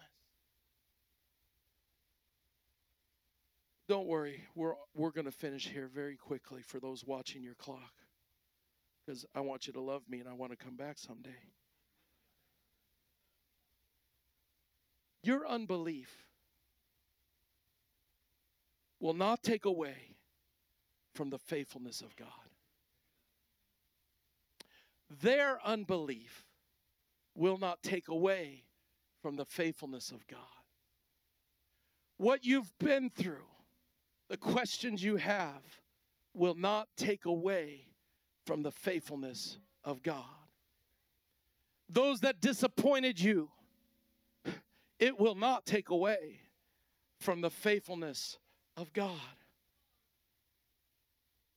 Don't 3.88 4.06
worry, 4.06 4.42
we're, 4.54 4.74
we're 4.94 5.12
going 5.12 5.24
to 5.24 5.32
finish 5.32 5.66
here 5.66 5.88
very 5.92 6.16
quickly 6.16 6.60
for 6.60 6.78
those 6.78 7.04
watching 7.06 7.42
your 7.42 7.54
clock 7.54 7.92
because 9.06 9.24
I 9.34 9.40
want 9.40 9.66
you 9.66 9.72
to 9.72 9.80
love 9.80 10.02
me 10.10 10.20
and 10.20 10.28
I 10.28 10.34
want 10.34 10.52
to 10.52 10.56
come 10.56 10.76
back 10.76 10.98
someday. 10.98 11.30
Your 15.28 15.46
unbelief 15.46 16.24
will 18.98 19.12
not 19.12 19.42
take 19.42 19.66
away 19.66 20.16
from 21.14 21.28
the 21.28 21.36
faithfulness 21.36 22.00
of 22.00 22.16
God. 22.16 22.28
Their 25.20 25.58
unbelief 25.62 26.46
will 27.34 27.58
not 27.58 27.82
take 27.82 28.08
away 28.08 28.62
from 29.20 29.36
the 29.36 29.44
faithfulness 29.44 30.12
of 30.12 30.26
God. 30.28 30.38
What 32.16 32.46
you've 32.46 32.72
been 32.78 33.10
through, 33.10 33.50
the 34.30 34.38
questions 34.38 35.04
you 35.04 35.16
have, 35.16 35.60
will 36.32 36.54
not 36.54 36.88
take 36.96 37.26
away 37.26 37.88
from 38.46 38.62
the 38.62 38.72
faithfulness 38.72 39.58
of 39.84 40.02
God. 40.02 40.24
Those 41.86 42.20
that 42.20 42.40
disappointed 42.40 43.20
you, 43.20 43.50
it 44.98 45.18
will 45.18 45.34
not 45.34 45.66
take 45.66 45.90
away 45.90 46.40
from 47.18 47.40
the 47.40 47.50
faithfulness 47.50 48.38
of 48.76 48.92
God. 48.92 49.12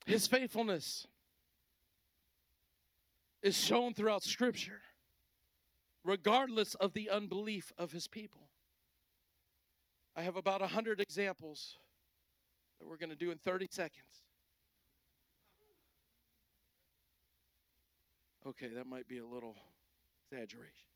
His 0.06 0.28
faithfulness 0.28 1.08
is 3.42 3.58
shown 3.58 3.94
throughout 3.94 4.24
Scripture, 4.24 4.82
regardless 6.04 6.76
of 6.76 6.94
the 6.94 7.10
unbelief 7.10 7.72
of 7.78 7.92
his 7.92 8.08
people. 8.08 8.50
I 10.16 10.24
have 10.24 10.36
about 10.36 10.62
a 10.62 10.68
hundred 10.68 11.00
examples 11.00 11.78
that 12.80 12.88
we're 12.88 12.98
going 12.98 13.12
to 13.12 13.16
do 13.16 13.32
in 13.32 13.38
30 13.38 13.68
seconds. 13.72 14.24
Okay, 18.46 18.68
that 18.76 18.88
might 18.88 19.08
be 19.08 19.20
a 19.20 19.26
little 19.26 19.56
exaggeration. 20.32 20.91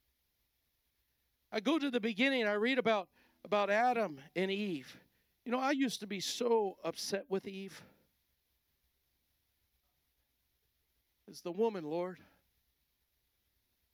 I 1.51 1.59
go 1.59 1.79
to 1.79 1.89
the 1.89 1.99
beginning, 1.99 2.45
I 2.45 2.53
read 2.53 2.79
about, 2.79 3.07
about 3.43 3.69
Adam 3.69 4.19
and 4.35 4.51
Eve. 4.51 4.97
You 5.45 5.51
know, 5.51 5.59
I 5.59 5.71
used 5.71 5.99
to 5.99 6.07
be 6.07 6.19
so 6.19 6.77
upset 6.83 7.25
with 7.29 7.47
Eve. 7.47 7.81
It's 11.27 11.41
the 11.41 11.51
woman, 11.51 11.83
Lord. 11.83 12.17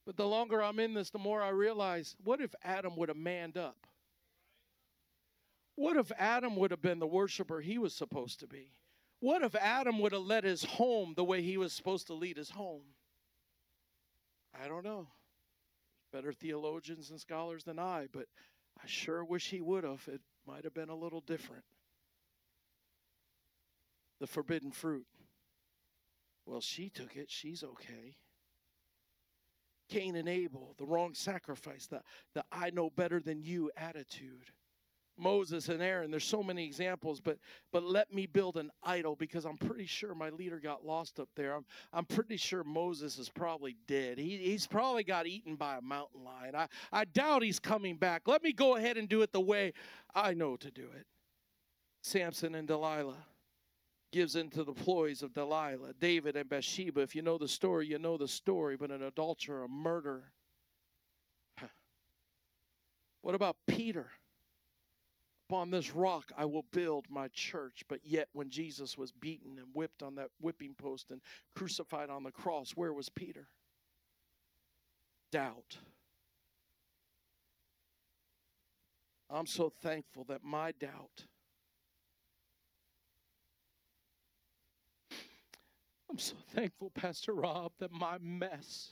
But 0.06 0.18
the 0.18 0.28
longer 0.28 0.62
I'm 0.62 0.80
in 0.80 0.94
this, 0.94 1.10
the 1.10 1.20
more 1.20 1.42
I 1.42 1.50
realize 1.50 2.16
what 2.24 2.42
if 2.42 2.56
Adam 2.64 2.96
would 2.96 3.10
have 3.10 3.18
manned 3.18 3.58
up? 3.58 3.88
What 5.76 5.98
if 5.98 6.12
Adam 6.18 6.56
would 6.58 6.72
have 6.72 6.82
been 6.82 7.00
the 7.00 7.08
worshiper 7.08 7.62
he 7.62 7.78
was 7.78 7.94
supposed 7.94 8.40
to 8.40 8.48
be? 8.48 8.70
What 9.20 9.42
if 9.44 9.56
Adam 9.56 10.00
would 10.00 10.12
have 10.14 10.22
led 10.22 10.44
his 10.44 10.64
home 10.64 11.14
the 11.16 11.24
way 11.24 11.42
he 11.42 11.58
was 11.58 11.74
supposed 11.74 12.08
to 12.08 12.14
lead 12.14 12.38
his 12.38 12.50
home? 12.50 12.82
I 14.60 14.68
don't 14.68 14.84
know 14.84 15.08
better 16.12 16.34
theologians 16.34 17.10
and 17.10 17.20
scholars 17.20 17.64
than 17.64 17.80
I, 17.80 18.08
but 18.12 18.26
I 18.82 18.88
sure 18.88 19.24
wish 19.24 19.50
he 19.50 19.62
would 19.62 19.84
have. 19.84 20.08
It 20.08 20.22
might 20.46 20.64
have 20.64 20.74
been 20.74 20.90
a 20.90 20.96
little 20.96 21.22
different. 21.22 21.64
The 24.20 24.28
forbidden 24.28 24.72
fruit. 24.72 25.06
Well, 26.46 26.62
she 26.62 26.90
took 26.90 27.16
it. 27.16 27.30
She's 27.30 27.64
okay. 27.64 28.18
Cain 29.90 30.16
and 30.16 30.30
Abel, 30.30 30.74
the 30.78 30.86
wrong 30.86 31.14
sacrifice, 31.14 31.88
the, 31.88 32.02
the 32.34 32.46
I 32.52 32.70
know 32.70 32.90
better 32.90 33.20
than 33.20 33.42
you 33.42 33.72
attitude. 33.76 34.52
Moses 35.22 35.70
and 35.70 35.82
Aaron. 35.82 36.12
There's 36.12 36.26
so 36.26 36.42
many 36.44 36.66
examples, 36.66 37.22
but 37.22 37.38
but 37.72 37.84
let 37.84 38.12
me 38.14 38.26
build 38.26 38.58
an 38.58 38.72
idol 38.84 39.16
because 39.16 39.46
I'm 39.46 39.58
pretty 39.58 39.86
sure 39.86 40.16
my 40.16 40.30
leader 40.30 40.60
got 40.60 40.86
lost 40.86 41.20
up 41.20 41.30
there. 41.36 41.56
I'm 41.56 41.66
I'm 41.94 42.06
pretty 42.06 42.38
sure 42.38 42.64
Moses 42.64 43.20
is 43.20 43.30
probably 43.30 43.78
dead. 43.88 44.18
He, 44.18 44.38
he's 44.38 44.68
probably 44.68 45.04
got 45.04 45.28
eaten 45.28 45.56
by 45.56 45.78
a 45.78 45.82
mountain 45.82 46.24
lion. 46.24 46.56
I, 46.56 46.68
I 46.92 47.06
doubt 47.06 47.44
he's 47.44 47.60
coming 47.60 47.98
back. 47.98 48.24
Let 48.28 48.44
me 48.44 48.52
go 48.52 48.76
ahead 48.76 48.98
and 48.98 49.08
do 49.08 49.22
it 49.22 49.32
the 49.32 49.40
way 49.40 49.74
I 50.16 50.34
know 50.34 50.58
to 50.58 50.72
do 50.72 50.88
it. 50.96 51.06
Samson 52.02 52.56
and 52.56 52.68
Delilah 52.68 53.26
gives 54.12 54.36
into 54.36 54.64
the 54.64 54.74
ploys 54.74 55.22
of 55.22 55.34
Delilah. 55.34 55.94
David 56.00 56.36
and 56.36 56.50
Bathsheba. 56.50 57.02
If 57.02 57.16
you 57.16 57.22
know 57.22 57.38
the 57.38 57.48
story, 57.48 57.88
you 57.88 58.00
know 58.00 58.18
the 58.18 58.28
story, 58.28 58.76
but 58.76 58.92
an 58.92 59.04
adulterer, 59.04 59.64
a 59.64 59.70
murderer. 59.70 60.34
What 63.22 63.36
about 63.36 63.56
Peter? 63.68 64.08
Upon 65.52 65.70
this 65.70 65.94
rock 65.94 66.32
I 66.38 66.46
will 66.46 66.66
build 66.72 67.08
my 67.10 67.28
church. 67.34 67.84
But 67.90 68.00
yet, 68.06 68.30
when 68.32 68.50
Jesus 68.50 68.98
was 68.98 69.12
beaten 69.12 69.58
and 69.58 69.68
whipped 69.74 70.02
on 70.02 70.16
that 70.16 70.30
whipping 70.40 70.76
post 70.76 71.12
and 71.12 71.20
crucified 71.56 72.10
on 72.10 72.24
the 72.24 72.32
cross, 72.32 72.72
where 72.72 72.94
was 72.94 73.10
Peter? 73.10 73.48
Doubt. 75.32 75.78
I'm 79.30 79.46
so 79.46 79.70
thankful 79.82 80.24
that 80.30 80.42
my 80.44 80.72
doubt, 80.72 81.26
I'm 86.10 86.18
so 86.18 86.36
thankful, 86.54 86.92
Pastor 86.92 87.34
Rob, 87.34 87.74
that 87.80 87.92
my 87.92 88.18
mess, 88.22 88.90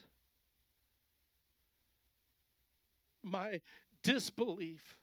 my 3.24 3.62
disbelief, 4.04 4.99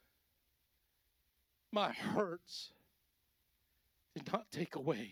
my 1.73 1.93
hurts 1.93 2.71
did 4.15 4.33
not 4.33 4.51
take 4.51 4.77
away 4.77 5.11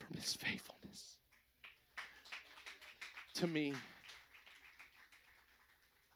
from 0.00 0.16
his 0.16 0.34
faithfulness 0.34 1.18
to 3.34 3.46
me. 3.46 3.74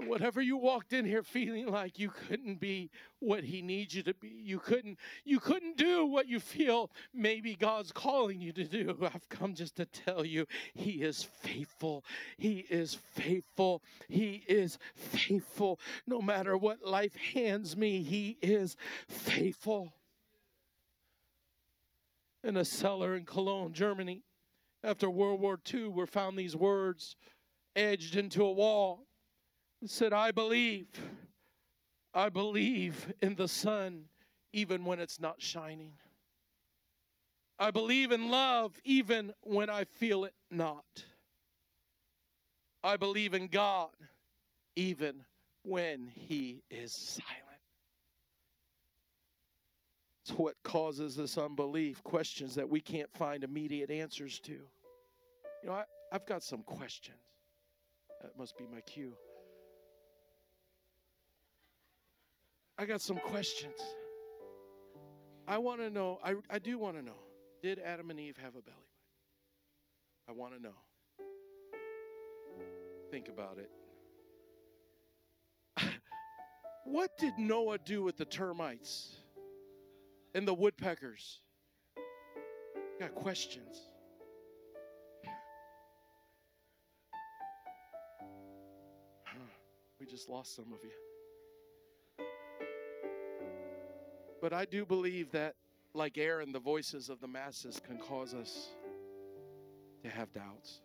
Whatever 0.06 0.40
you 0.40 0.56
walked 0.56 0.92
in 0.92 1.04
here 1.04 1.24
feeling 1.24 1.66
like 1.66 1.98
you 1.98 2.10
couldn't 2.10 2.60
be 2.60 2.88
what 3.18 3.42
he 3.42 3.62
needs 3.62 3.96
you 3.96 4.04
to 4.04 4.14
be, 4.14 4.28
you 4.28 4.60
couldn't 4.60 4.96
you 5.24 5.40
couldn't 5.40 5.76
do 5.76 6.06
what 6.06 6.28
you 6.28 6.38
feel 6.38 6.92
maybe 7.12 7.56
God's 7.56 7.90
calling 7.90 8.40
you 8.40 8.52
to 8.52 8.64
do. 8.64 8.96
I've 9.02 9.28
come 9.28 9.54
just 9.54 9.74
to 9.76 9.86
tell 9.86 10.24
you 10.24 10.46
he 10.72 11.02
is 11.02 11.24
faithful. 11.24 12.04
He 12.36 12.64
is 12.70 12.94
faithful. 12.94 13.82
He 14.08 14.44
is 14.46 14.78
faithful. 14.94 15.80
No 16.06 16.22
matter 16.22 16.56
what 16.56 16.86
life 16.86 17.16
hands 17.34 17.76
me, 17.76 18.02
he 18.02 18.38
is 18.40 18.76
faithful. 19.08 19.92
In 22.44 22.56
a 22.56 22.64
cellar 22.64 23.16
in 23.16 23.24
Cologne, 23.24 23.72
Germany, 23.72 24.22
after 24.84 25.10
World 25.10 25.40
War 25.40 25.58
II, 25.74 25.88
were 25.88 26.06
found 26.06 26.38
these 26.38 26.54
words 26.54 27.16
edged 27.74 28.14
into 28.14 28.44
a 28.44 28.52
wall 28.52 29.07
said, 29.86 30.12
I 30.12 30.30
believe. 30.32 30.88
I 32.14 32.30
believe 32.30 33.12
in 33.22 33.34
the 33.36 33.48
sun 33.48 34.04
even 34.52 34.84
when 34.84 34.98
it's 34.98 35.20
not 35.20 35.40
shining. 35.40 35.92
I 37.58 37.70
believe 37.70 38.12
in 38.12 38.30
love 38.30 38.72
even 38.84 39.32
when 39.42 39.68
I 39.68 39.84
feel 39.84 40.24
it 40.24 40.34
not. 40.50 40.84
I 42.82 42.96
believe 42.96 43.34
in 43.34 43.48
God 43.48 43.90
even 44.76 45.24
when 45.64 46.10
He 46.14 46.62
is 46.70 46.92
silent. 46.92 47.34
It's 50.24 50.38
what 50.38 50.54
causes 50.62 51.16
this 51.16 51.38
unbelief, 51.38 52.02
questions 52.04 52.54
that 52.54 52.68
we 52.68 52.80
can't 52.80 53.10
find 53.14 53.44
immediate 53.44 53.90
answers 53.90 54.38
to. 54.40 54.52
You 54.52 54.60
know, 55.64 55.72
I, 55.72 55.84
I've 56.12 56.26
got 56.26 56.42
some 56.42 56.62
questions. 56.62 57.16
That 58.22 58.36
must 58.38 58.56
be 58.56 58.66
my 58.72 58.80
cue. 58.82 59.14
I 62.78 62.86
got 62.86 63.00
some 63.00 63.16
questions. 63.16 63.80
I 65.48 65.58
want 65.58 65.80
to 65.80 65.90
know, 65.90 66.20
I, 66.22 66.34
I 66.48 66.60
do 66.60 66.78
want 66.78 66.96
to 66.96 67.02
know, 67.02 67.16
did 67.60 67.80
Adam 67.80 68.10
and 68.10 68.20
Eve 68.20 68.36
have 68.36 68.54
a 68.54 68.62
belly 68.62 68.76
button? 70.26 70.28
I 70.28 70.32
want 70.32 70.54
to 70.54 70.62
know. 70.62 70.74
Think 73.10 73.28
about 73.28 73.58
it. 73.58 73.70
what 76.84 77.18
did 77.18 77.32
Noah 77.36 77.78
do 77.78 78.04
with 78.04 78.16
the 78.16 78.26
termites 78.26 79.16
and 80.34 80.46
the 80.46 80.54
woodpeckers? 80.54 81.40
Got 83.00 83.14
questions. 83.14 83.88
We 89.98 90.06
just 90.06 90.28
lost 90.28 90.54
some 90.54 90.72
of 90.72 90.78
you. 90.84 91.07
But 94.48 94.56
I 94.56 94.64
do 94.64 94.86
believe 94.86 95.30
that, 95.32 95.56
like 95.92 96.16
Aaron, 96.16 96.52
the 96.52 96.58
voices 96.58 97.10
of 97.10 97.20
the 97.20 97.28
masses 97.28 97.82
can 97.86 97.98
cause 97.98 98.32
us 98.32 98.68
to 100.02 100.08
have 100.08 100.32
doubts. 100.32 100.80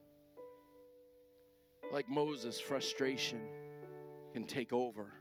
Like 1.90 2.10
Moses, 2.10 2.60
frustration 2.60 3.40
can 4.34 4.44
take 4.44 4.74
over. 4.74 5.14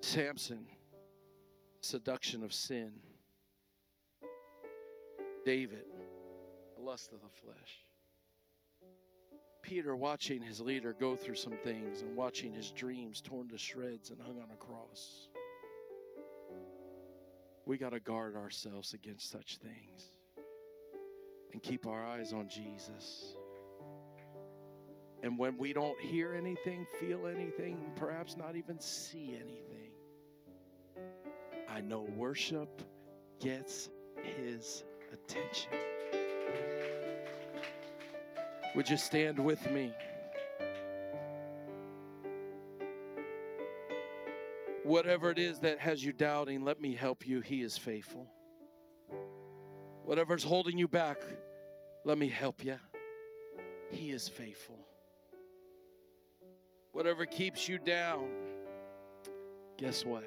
Samson, 0.00 0.66
seduction 1.82 2.42
of 2.42 2.52
sin. 2.52 2.90
David, 5.44 5.84
lust 6.76 7.12
of 7.12 7.20
the 7.20 7.28
flesh. 7.28 7.84
Peter 9.72 9.96
watching 9.96 10.42
his 10.42 10.60
leader 10.60 10.94
go 11.00 11.16
through 11.16 11.34
some 11.34 11.56
things 11.64 12.02
and 12.02 12.14
watching 12.14 12.52
his 12.52 12.72
dreams 12.72 13.22
torn 13.22 13.48
to 13.48 13.56
shreds 13.56 14.10
and 14.10 14.20
hung 14.20 14.36
on 14.36 14.50
a 14.52 14.56
cross. 14.56 15.28
We 17.64 17.78
got 17.78 17.92
to 17.92 18.00
guard 18.00 18.36
ourselves 18.36 18.92
against 18.92 19.30
such 19.30 19.56
things 19.62 20.12
and 21.54 21.62
keep 21.62 21.86
our 21.86 22.04
eyes 22.04 22.34
on 22.34 22.50
Jesus. 22.50 23.34
And 25.22 25.38
when 25.38 25.56
we 25.56 25.72
don't 25.72 25.98
hear 25.98 26.34
anything, 26.34 26.86
feel 27.00 27.26
anything, 27.26 27.78
perhaps 27.96 28.36
not 28.36 28.56
even 28.56 28.78
see 28.78 29.34
anything, 29.40 29.92
I 31.66 31.80
know 31.80 32.02
worship 32.14 32.82
gets 33.40 33.88
his 34.22 34.84
attention. 35.14 35.70
Would 38.74 38.88
you 38.88 38.96
stand 38.96 39.38
with 39.38 39.70
me? 39.70 39.92
Whatever 44.82 45.30
it 45.30 45.38
is 45.38 45.58
that 45.60 45.78
has 45.78 46.04
you 46.04 46.12
doubting, 46.12 46.64
let 46.64 46.80
me 46.80 46.94
help 46.94 47.26
you. 47.26 47.40
He 47.40 47.62
is 47.62 47.76
faithful. 47.76 48.26
Whatever's 50.04 50.42
holding 50.42 50.78
you 50.78 50.88
back, 50.88 51.22
let 52.04 52.18
me 52.18 52.28
help 52.28 52.64
you. 52.64 52.76
He 53.90 54.10
is 54.10 54.26
faithful. 54.26 54.78
Whatever 56.92 57.26
keeps 57.26 57.68
you 57.68 57.78
down, 57.78 58.28
guess 59.76 60.04
what? 60.04 60.24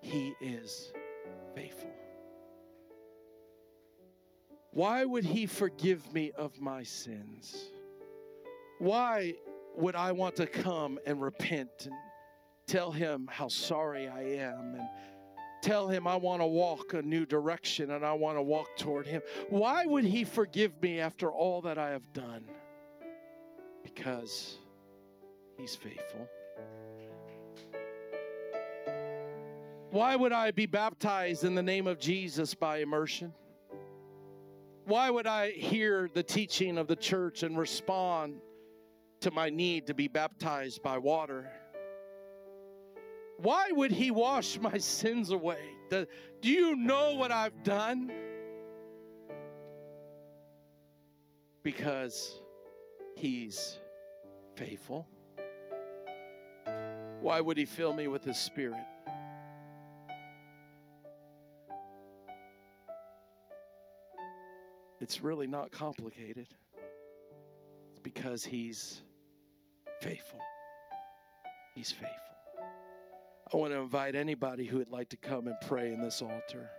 He 0.00 0.34
is 0.40 0.92
faithful. 1.54 1.92
Why 4.72 5.04
would 5.04 5.24
he 5.24 5.46
forgive 5.46 6.12
me 6.12 6.32
of 6.32 6.60
my 6.60 6.82
sins? 6.82 7.70
Why 8.78 9.34
would 9.76 9.94
I 9.94 10.12
want 10.12 10.36
to 10.36 10.46
come 10.46 10.98
and 11.06 11.20
repent 11.20 11.70
and 11.86 11.94
tell 12.66 12.90
him 12.90 13.28
how 13.30 13.48
sorry 13.48 14.08
I 14.08 14.22
am 14.22 14.74
and 14.74 14.88
tell 15.62 15.88
him 15.88 16.06
I 16.06 16.16
want 16.16 16.42
to 16.42 16.46
walk 16.46 16.94
a 16.94 17.02
new 17.02 17.24
direction 17.24 17.90
and 17.90 18.04
I 18.04 18.12
want 18.12 18.36
to 18.38 18.42
walk 18.42 18.76
toward 18.76 19.06
him? 19.06 19.22
Why 19.48 19.86
would 19.86 20.04
he 20.04 20.24
forgive 20.24 20.80
me 20.82 21.00
after 21.00 21.30
all 21.30 21.62
that 21.62 21.78
I 21.78 21.90
have 21.90 22.12
done? 22.12 22.44
Because 23.82 24.58
he's 25.56 25.74
faithful. 25.74 26.28
Why 29.90 30.16
would 30.16 30.32
I 30.32 30.50
be 30.50 30.66
baptized 30.66 31.44
in 31.44 31.54
the 31.54 31.62
name 31.62 31.86
of 31.86 31.98
Jesus 31.98 32.54
by 32.54 32.78
immersion? 32.78 33.32
Why 34.86 35.10
would 35.10 35.26
I 35.26 35.50
hear 35.50 36.08
the 36.14 36.22
teaching 36.22 36.78
of 36.78 36.86
the 36.86 36.94
church 36.94 37.42
and 37.42 37.58
respond 37.58 38.36
to 39.20 39.32
my 39.32 39.50
need 39.50 39.88
to 39.88 39.94
be 39.94 40.06
baptized 40.06 40.80
by 40.80 40.98
water? 40.98 41.50
Why 43.38 43.72
would 43.72 43.90
he 43.90 44.12
wash 44.12 44.58
my 44.60 44.78
sins 44.78 45.30
away? 45.30 45.58
Do, 45.90 46.06
do 46.40 46.48
you 46.48 46.76
know 46.76 47.14
what 47.14 47.32
I've 47.32 47.64
done? 47.64 48.12
Because 51.64 52.40
he's 53.16 53.78
faithful. 54.54 55.08
Why 57.20 57.40
would 57.40 57.58
he 57.58 57.64
fill 57.64 57.92
me 57.92 58.06
with 58.06 58.22
his 58.22 58.38
spirit? 58.38 58.86
It's 65.06 65.22
really 65.22 65.46
not 65.46 65.70
complicated. 65.70 66.48
It's 67.92 68.00
because 68.02 68.44
He's 68.44 69.02
faithful. 70.00 70.40
He's 71.76 71.92
faithful. 71.92 72.10
I 73.54 73.56
want 73.56 73.72
to 73.72 73.78
invite 73.78 74.16
anybody 74.16 74.66
who 74.66 74.78
would 74.78 74.90
like 74.90 75.08
to 75.10 75.16
come 75.16 75.46
and 75.46 75.54
pray 75.64 75.92
in 75.92 76.02
this 76.02 76.22
altar. 76.22 76.70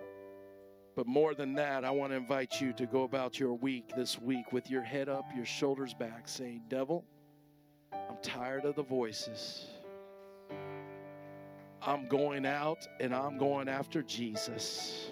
But 0.94 1.08
more 1.08 1.36
than 1.36 1.56
that, 1.56 1.86
I 1.86 1.92
want 1.92 2.12
to 2.12 2.18
invite 2.18 2.60
you 2.60 2.74
to 2.74 2.86
go 2.86 3.04
about 3.04 3.40
your 3.40 3.54
week 3.54 3.94
this 3.96 4.20
week 4.20 4.52
with 4.52 4.70
your 4.70 4.84
head 4.84 5.08
up, 5.08 5.24
your 5.34 5.46
shoulders 5.46 5.94
back, 5.94 6.28
saying, 6.28 6.64
Devil, 6.68 7.06
I'm 7.94 8.18
tired 8.22 8.66
of 8.66 8.76
the 8.76 8.84
voices. 8.84 9.68
I'm 11.82 12.10
going 12.10 12.46
out 12.46 12.86
and 13.00 13.16
I'm 13.16 13.38
going 13.38 13.70
after 13.70 14.04
Jesus 14.04 15.12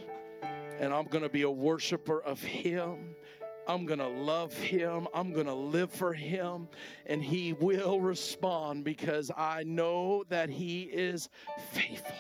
and 0.80 0.94
I'm 0.94 1.06
going 1.06 1.24
to 1.24 1.30
be 1.30 1.44
a 1.44 1.52
worshiper 1.52 2.22
of 2.22 2.42
Him. 2.42 3.16
I'm 3.68 3.86
going 3.86 4.00
to 4.00 4.08
love 4.08 4.54
Him. 4.54 5.08
I'm 5.14 5.34
going 5.34 5.48
to 5.48 5.54
live 5.54 5.92
for 5.92 6.14
Him. 6.14 6.68
And 7.06 7.24
He 7.24 7.54
will 7.54 8.00
respond 8.00 8.84
because 8.84 9.32
I 9.36 9.64
know 9.64 10.24
that 10.30 10.50
He 10.50 10.84
is 10.84 11.30
faithful. 11.72 12.16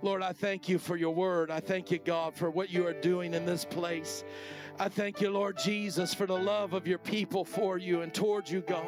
Lord, 0.00 0.22
I 0.22 0.32
thank 0.32 0.68
you 0.68 0.78
for 0.78 0.96
your 0.96 1.12
word. 1.12 1.50
I 1.50 1.58
thank 1.58 1.90
you, 1.90 1.98
God, 1.98 2.34
for 2.34 2.50
what 2.50 2.70
you 2.70 2.86
are 2.86 2.92
doing 2.92 3.34
in 3.34 3.44
this 3.44 3.64
place. 3.64 4.22
I 4.80 4.88
thank 4.88 5.20
you, 5.20 5.30
Lord 5.30 5.58
Jesus, 5.58 6.14
for 6.14 6.26
the 6.26 6.38
love 6.38 6.72
of 6.72 6.86
your 6.86 6.98
people 6.98 7.44
for 7.44 7.78
you 7.78 8.02
and 8.02 8.14
towards 8.14 8.50
you, 8.50 8.60
God. 8.60 8.86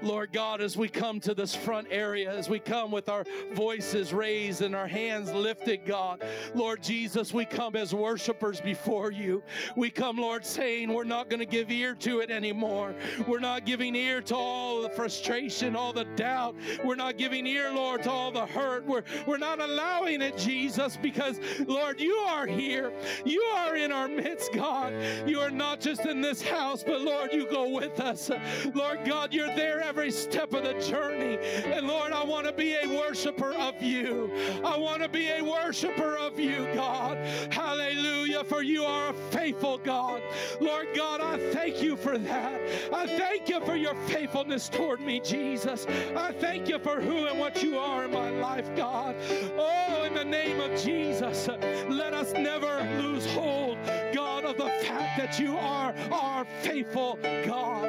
Lord 0.00 0.32
God, 0.32 0.60
as 0.60 0.76
we 0.76 0.88
come 0.88 1.18
to 1.20 1.34
this 1.34 1.52
front 1.52 1.88
area, 1.90 2.32
as 2.32 2.48
we 2.48 2.60
come 2.60 2.92
with 2.92 3.08
our 3.08 3.24
voices 3.52 4.12
raised 4.12 4.62
and 4.62 4.74
our 4.74 4.86
hands 4.86 5.32
lifted, 5.32 5.84
God, 5.84 6.24
Lord 6.54 6.80
Jesus, 6.80 7.32
we 7.32 7.44
come 7.44 7.74
as 7.74 7.92
worshipers 7.92 8.60
before 8.60 9.10
you. 9.10 9.42
We 9.74 9.90
come, 9.90 10.16
Lord, 10.16 10.46
saying 10.46 10.92
we're 10.92 11.02
not 11.02 11.28
going 11.28 11.40
to 11.40 11.46
give 11.46 11.72
ear 11.72 11.96
to 11.96 12.20
it 12.20 12.30
anymore. 12.30 12.94
We're 13.26 13.40
not 13.40 13.66
giving 13.66 13.96
ear 13.96 14.20
to 14.22 14.36
all 14.36 14.80
the 14.82 14.90
frustration, 14.90 15.74
all 15.74 15.92
the 15.92 16.04
doubt. 16.14 16.54
We're 16.84 16.94
not 16.94 17.18
giving 17.18 17.46
ear, 17.48 17.72
Lord, 17.72 18.04
to 18.04 18.10
all 18.10 18.30
the 18.30 18.46
hurt. 18.46 18.84
We're, 18.86 19.02
we're 19.26 19.38
not 19.38 19.60
allowing 19.60 20.22
it, 20.22 20.38
Jesus, 20.38 20.96
because, 20.96 21.40
Lord, 21.66 22.00
you 22.00 22.14
are 22.14 22.46
here. 22.46 22.92
You 23.24 23.40
are 23.40 23.75
in 23.86 23.92
our 23.92 24.08
midst, 24.08 24.52
God. 24.52 24.92
You 25.26 25.38
are 25.38 25.50
not 25.50 25.80
just 25.80 26.04
in 26.06 26.20
this 26.20 26.42
house, 26.42 26.82
but 26.82 27.00
Lord, 27.00 27.32
you 27.32 27.48
go 27.48 27.68
with 27.70 28.00
us. 28.00 28.30
Lord 28.74 29.04
God, 29.04 29.32
you're 29.32 29.54
there 29.54 29.80
every 29.80 30.10
step 30.10 30.52
of 30.54 30.64
the 30.64 30.74
journey. 30.80 31.38
And 31.66 31.86
Lord, 31.86 32.12
I 32.12 32.24
want 32.24 32.46
to 32.46 32.52
be 32.52 32.74
a 32.74 32.88
worshiper 32.88 33.54
of 33.54 33.80
you. 33.80 34.28
I 34.64 34.76
want 34.76 35.02
to 35.02 35.08
be 35.08 35.28
a 35.28 35.40
worshiper 35.40 36.16
of 36.16 36.38
you, 36.40 36.68
God. 36.74 37.16
Hallelujah, 37.52 38.42
for 38.42 38.62
you 38.62 38.84
are 38.84 39.10
a 39.10 39.14
faithful 39.30 39.78
God. 39.78 40.20
Lord 40.60 40.88
God, 40.96 41.20
I 41.20 41.38
thank 41.52 41.80
you 41.80 41.94
for 41.94 42.18
that. 42.18 42.60
I 42.92 43.06
thank 43.06 43.48
you 43.48 43.60
for 43.60 43.76
your 43.76 43.94
faithfulness 44.08 44.68
toward 44.68 45.00
me, 45.00 45.20
Jesus. 45.20 45.86
I 46.16 46.32
thank 46.32 46.68
you 46.68 46.80
for 46.80 47.00
who 47.00 47.26
and 47.26 47.38
what 47.38 47.62
you 47.62 47.78
are 47.78 48.04
in 48.04 48.10
my 48.10 48.30
life, 48.30 48.68
God. 48.74 49.14
Oh, 49.56 50.02
in 50.04 50.14
the 50.14 50.24
name 50.24 50.60
of 50.60 50.76
Jesus, 50.82 51.48
let 51.88 52.14
us 52.14 52.32
never 52.32 52.82
lose 52.98 53.26
hold, 53.32 53.75
God, 54.12 54.44
of 54.44 54.56
the 54.56 54.68
fact 54.68 55.18
that 55.18 55.38
you 55.38 55.56
are 55.56 55.94
our 56.10 56.44
faithful 56.62 57.18
God. 57.44 57.88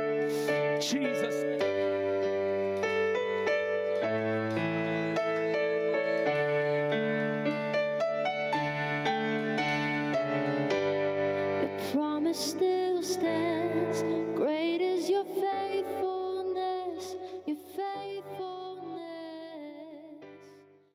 Jesus. 0.81 2.06